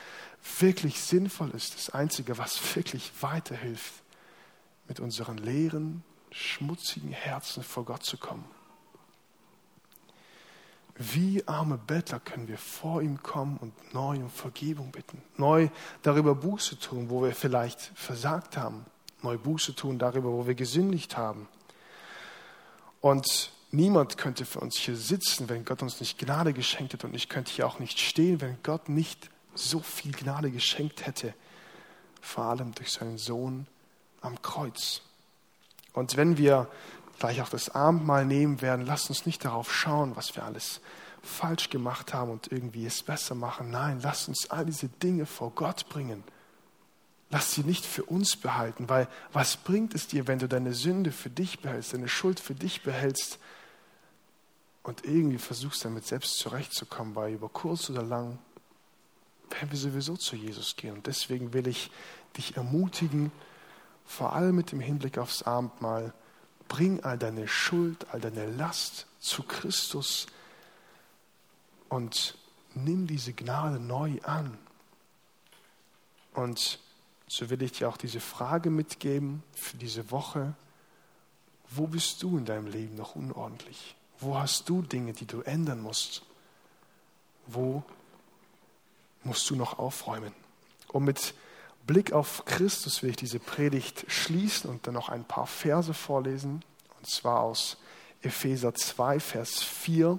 wirklich 0.59 1.00
sinnvoll 1.00 1.50
ist, 1.50 1.74
das 1.74 1.90
Einzige, 1.90 2.38
was 2.38 2.76
wirklich 2.76 3.12
weiterhilft, 3.20 3.94
mit 4.88 5.00
unseren 5.00 5.38
leeren, 5.38 6.05
schmutzigen 6.30 7.12
Herzen 7.12 7.62
vor 7.62 7.84
Gott 7.84 8.05
zu 8.05 8.18
kommen. 8.18 8.44
Wie 10.97 11.42
arme 11.49 11.76
Bettler 11.76 12.20
können 12.20 12.47
wir 12.47 12.59
vor 12.59 13.03
ihm 13.03 13.22
kommen 13.22 13.57
und 13.57 13.95
neu 13.95 14.16
um 14.16 14.30
Vergebung 14.30 14.92
bitten, 14.92 15.20
neu 15.36 15.68
darüber 16.03 16.36
Buße 16.36 16.78
tun, 16.78 17.11
wo 17.11 17.22
wir 17.22 17.34
vielleicht 17.34 17.80
versagt 17.95 18.57
haben, 18.57 18.86
neu 19.22 19.36
Buße 19.36 19.74
tun 19.74 19.99
darüber, 19.99 20.30
wo 20.30 20.47
wir 20.47 20.55
gesündigt 20.55 21.16
haben. 21.16 21.49
Und 23.01 23.53
niemand 23.72 24.18
könnte 24.18 24.47
für 24.47 24.61
uns 24.61 24.76
hier 24.76 24.97
sitzen, 24.97 25.49
wenn 25.49 25.64
Gott 25.64 25.82
uns 25.82 25.99
nicht 25.99 26.16
Gnade 26.16 26.53
geschenkt 26.53 26.92
hätte. 26.92 27.07
Und 27.09 27.14
ich 27.14 27.28
könnte 27.28 27.53
hier 27.53 27.66
auch 27.66 27.80
nicht 27.80 27.99
stehen, 27.99 28.40
wenn 28.40 28.57
Gott 28.62 28.88
nicht 28.88 29.28
so 29.55 29.80
viel 29.80 30.12
Gnade 30.12 30.51
geschenkt 30.51 31.07
hätte. 31.07 31.34
Vor 32.20 32.45
allem 32.45 32.72
durch 32.74 32.92
seinen 32.92 33.18
Sohn 33.18 33.66
am 34.20 34.40
Kreuz. 34.42 35.03
Und 35.92 36.16
wenn 36.16 36.38
wir 36.38 36.68
gleich 37.19 37.41
auch 37.43 37.49
das 37.49 37.71
Abendmahl 37.71 38.25
nehmen 38.25 38.61
werden, 38.62 38.87
lasst 38.87 39.09
uns 39.09 39.27
nicht 39.27 39.45
darauf 39.45 39.73
schauen, 39.73 40.17
was 40.17 40.35
wir 40.37 40.45
alles 40.45 40.81
falsch 41.23 41.71
gemacht 41.71 42.12
haben 42.12 42.31
und 42.31 42.53
irgendwie 42.53 42.87
es 42.87 43.03
besser 43.03 43.35
machen. 43.35 43.71
Nein, 43.71 44.01
lasst 44.03 44.29
uns 44.29 44.51
all 44.51 44.67
diese 44.67 44.89
Dinge 44.89 45.27
vor 45.27 45.51
Gott 45.53 45.89
bringen. 45.89 46.23
Lass 47.31 47.55
sie 47.55 47.65
nicht 47.65 47.85
für 47.85 48.05
uns 48.05 48.37
behalten, 48.37 48.89
weil 48.89 49.09
was 49.33 49.57
bringt 49.57 49.95
es 49.95 50.07
dir, 50.07 50.29
wenn 50.29 50.39
du 50.39 50.47
deine 50.47 50.75
Sünde 50.75 51.11
für 51.11 51.31
dich 51.31 51.61
behältst, 51.61 51.95
deine 51.95 52.09
Schuld 52.09 52.39
für 52.39 52.55
dich 52.55 52.83
behältst 52.83 53.39
und 54.83 55.05
irgendwie 55.05 55.39
versuchst 55.39 55.85
damit 55.85 56.07
selbst 56.07 56.39
zurechtzukommen, 56.39 57.17
weil 57.17 57.33
über 57.33 57.49
kurz 57.49 57.91
oder 57.91 58.03
lang 58.03 58.39
werden 59.51 59.71
wir 59.71 59.79
sowieso 59.79 60.17
zu 60.17 60.37
Jesus 60.37 60.77
gehen. 60.77 60.95
Und 60.95 61.07
deswegen 61.07 61.53
will 61.53 61.67
ich 61.67 61.91
dich 62.37 62.57
ermutigen, 62.57 63.33
vor 64.05 64.35
allem 64.35 64.57
mit 64.57 64.73
dem 64.73 64.81
Hinblick 64.81 65.19
aufs 65.19 65.43
Abendmahl, 65.43 66.12
bring 66.69 67.03
all 67.05 67.19
deine 67.19 67.49
Schuld, 67.49 68.07
all 68.12 68.21
deine 68.21 68.51
Last 68.51 69.07
zu 69.21 69.43
Christus 69.43 70.27
und 71.89 72.37
nimm 72.75 73.07
diese 73.07 73.33
Gnade 73.33 73.79
neu 73.79 74.21
an. 74.23 74.59
Und 76.35 76.81
so 77.29 77.49
will 77.51 77.62
ich 77.62 77.73
dir 77.73 77.89
auch 77.89 77.97
diese 77.97 78.21
Frage 78.21 78.71
mitgeben 78.71 79.43
für 79.55 79.77
diese 79.77 80.11
Woche. 80.11 80.55
Wo 81.71 81.87
bist 81.87 82.23
du 82.23 82.37
in 82.37 82.45
deinem 82.45 82.67
Leben 82.67 82.97
noch 82.97 83.15
unordentlich? 83.15 83.97
Wo 84.19 84.37
hast 84.37 84.69
du 84.69 84.83
Dinge, 84.83 85.12
die 85.12 85.27
du 85.27 85.41
ändern 85.43 85.81
musst? 85.81 86.23
Wo 87.47 87.83
musst 89.23 89.49
du 89.51 89.57
noch 89.57 89.79
aufräumen? 89.79 90.35
Und 90.89 91.05
mit 91.05 91.35
Blick 91.87 92.12
auf 92.12 92.45
Christus 92.47 93.03
will 93.03 93.11
ich 93.11 93.16
diese 93.16 93.39
Predigt 93.39 94.07
schließen 94.09 94.70
und 94.70 94.87
dann 94.87 94.95
noch 94.95 95.09
ein 95.09 95.24
paar 95.24 95.47
Verse 95.47 95.93
vorlesen. 95.93 96.64
Und 96.99 97.07
zwar 97.07 97.41
aus 97.41 97.76
Epheser 98.22 98.74
2, 98.74 99.20
Vers 99.20 99.62
4. 99.62 100.18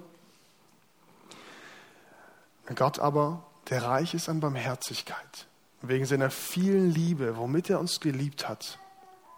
Gott 2.75 2.99
aber, 2.99 3.43
der 3.69 3.83
reich 3.83 4.13
ist 4.13 4.29
an 4.29 4.39
Barmherzigkeit, 4.39 5.47
wegen 5.81 6.05
seiner 6.05 6.29
vielen 6.29 6.91
Liebe, 6.91 7.37
womit 7.37 7.69
er 7.69 7.79
uns 7.79 7.99
geliebt 7.99 8.47
hat, 8.47 8.79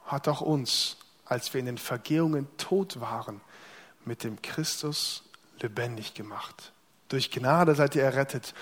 hat 0.06 0.28
auch 0.28 0.42
uns, 0.42 0.98
als 1.26 1.54
wir 1.54 1.60
in 1.60 1.66
den 1.66 1.78
Vergehungen 1.78 2.48
tot 2.58 3.00
waren, 3.00 3.42
mit 4.06 4.24
dem 4.24 4.42
Christus 4.42 5.24
lebendig 5.60 6.14
gemacht. 6.14 6.72
Durch 7.10 7.32
Gnade 7.32 7.76
seid 7.76 7.96
ihr 7.96 8.04
errettet 8.04 8.54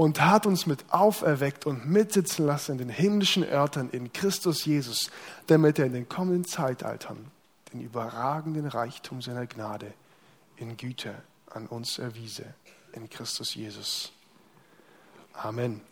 und 0.00 0.18
hat 0.22 0.46
uns 0.46 0.64
mit 0.64 0.82
auferweckt 0.94 1.66
und 1.66 1.84
mitsitzen 1.84 2.46
lassen 2.46 2.72
in 2.72 2.78
den 2.78 2.88
himmlischen 2.88 3.44
Örtern 3.44 3.90
in 3.90 4.14
Christus 4.14 4.64
Jesus, 4.64 5.10
damit 5.46 5.78
er 5.78 5.84
in 5.84 5.92
den 5.92 6.08
kommenden 6.08 6.46
Zeitaltern 6.46 7.30
den 7.70 7.82
überragenden 7.82 8.66
Reichtum 8.66 9.20
seiner 9.20 9.46
Gnade 9.46 9.92
in 10.56 10.78
Güte 10.78 11.14
an 11.50 11.66
uns 11.66 11.98
erwiese 11.98 12.46
in 12.94 13.10
Christus 13.10 13.54
Jesus. 13.54 14.10
Amen. 15.34 15.82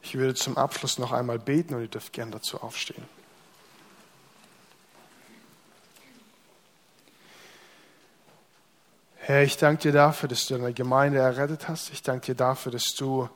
Ich 0.00 0.14
würde 0.14 0.36
zum 0.36 0.56
Abschluss 0.56 1.00
noch 1.00 1.10
einmal 1.10 1.40
beten 1.40 1.74
und 1.74 1.80
ihr 1.80 1.88
dürft 1.88 2.12
gern 2.12 2.30
dazu 2.30 2.62
aufstehen. 2.62 3.17
Herr, 9.28 9.42
ich 9.42 9.58
danke 9.58 9.82
dir 9.82 9.92
dafür, 9.92 10.26
dass 10.26 10.46
du 10.46 10.56
deine 10.56 10.72
Gemeinde 10.72 11.18
errettet 11.18 11.68
hast. 11.68 11.90
Ich 11.90 12.02
danke 12.02 12.28
dir 12.28 12.34
dafür, 12.34 12.72
dass 12.72 12.94
du 12.94 13.28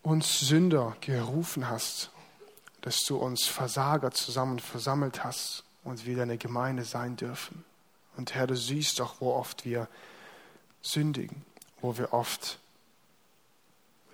uns 0.00 0.40
Sünder 0.40 0.96
gerufen 1.02 1.68
hast, 1.68 2.08
dass 2.80 3.04
du 3.04 3.18
uns 3.18 3.44
Versager 3.44 4.10
zusammen 4.10 4.58
versammelt 4.58 5.22
hast 5.22 5.64
und 5.84 6.06
wir 6.06 6.16
deine 6.16 6.38
Gemeinde 6.38 6.84
sein 6.84 7.16
dürfen. 7.16 7.62
Und 8.16 8.34
Herr, 8.34 8.46
du 8.46 8.56
siehst 8.56 9.00
doch, 9.00 9.20
wo 9.20 9.34
oft 9.34 9.66
wir 9.66 9.86
sündigen, 10.80 11.44
wo 11.82 11.98
wir 11.98 12.14
oft 12.14 12.60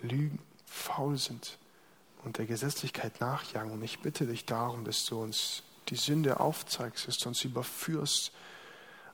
lügen, 0.02 0.40
faul 0.66 1.16
sind 1.16 1.58
und 2.24 2.38
der 2.38 2.46
Gesetzlichkeit 2.46 3.20
nachjagen. 3.20 3.70
Und 3.70 3.84
ich 3.84 4.00
bitte 4.00 4.26
dich 4.26 4.46
darum, 4.46 4.84
dass 4.84 5.04
du 5.04 5.22
uns 5.22 5.62
die 5.90 5.94
Sünde 5.94 6.40
aufzeigst, 6.40 7.06
dass 7.06 7.18
du 7.18 7.28
uns 7.28 7.44
überführst 7.44 8.32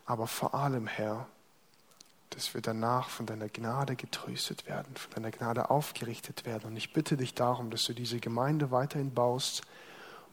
aber 0.06 0.26
vor 0.26 0.54
allem, 0.54 0.86
Herr, 0.86 1.26
dass 2.30 2.54
wir 2.54 2.60
danach 2.60 3.08
von 3.08 3.26
deiner 3.26 3.48
Gnade 3.48 3.96
getröstet 3.96 4.66
werden, 4.66 4.94
von 4.96 5.10
deiner 5.14 5.30
Gnade 5.30 5.70
aufgerichtet 5.70 6.46
werden. 6.46 6.70
Und 6.70 6.76
ich 6.76 6.92
bitte 6.92 7.16
dich 7.16 7.34
darum, 7.34 7.70
dass 7.70 7.84
du 7.84 7.92
diese 7.92 8.20
Gemeinde 8.20 8.70
weiterhin 8.70 9.12
baust 9.12 9.62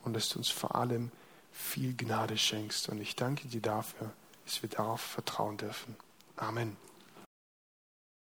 und 0.04 0.14
dass 0.14 0.30
du 0.30 0.40
uns 0.40 0.50
vor 0.50 0.76
allem 0.76 1.12
viel 1.52 1.96
Gnade 1.96 2.38
schenkst. 2.38 2.90
Und 2.90 3.02
ich 3.02 3.16
danke 3.16 3.48
dir 3.48 3.62
dafür, 3.62 4.12
dass 4.46 4.62
wir 4.62 4.70
darauf 4.70 5.02
vertrauen 5.02 5.58
dürfen. 5.58 5.96
Amen. 6.36 6.78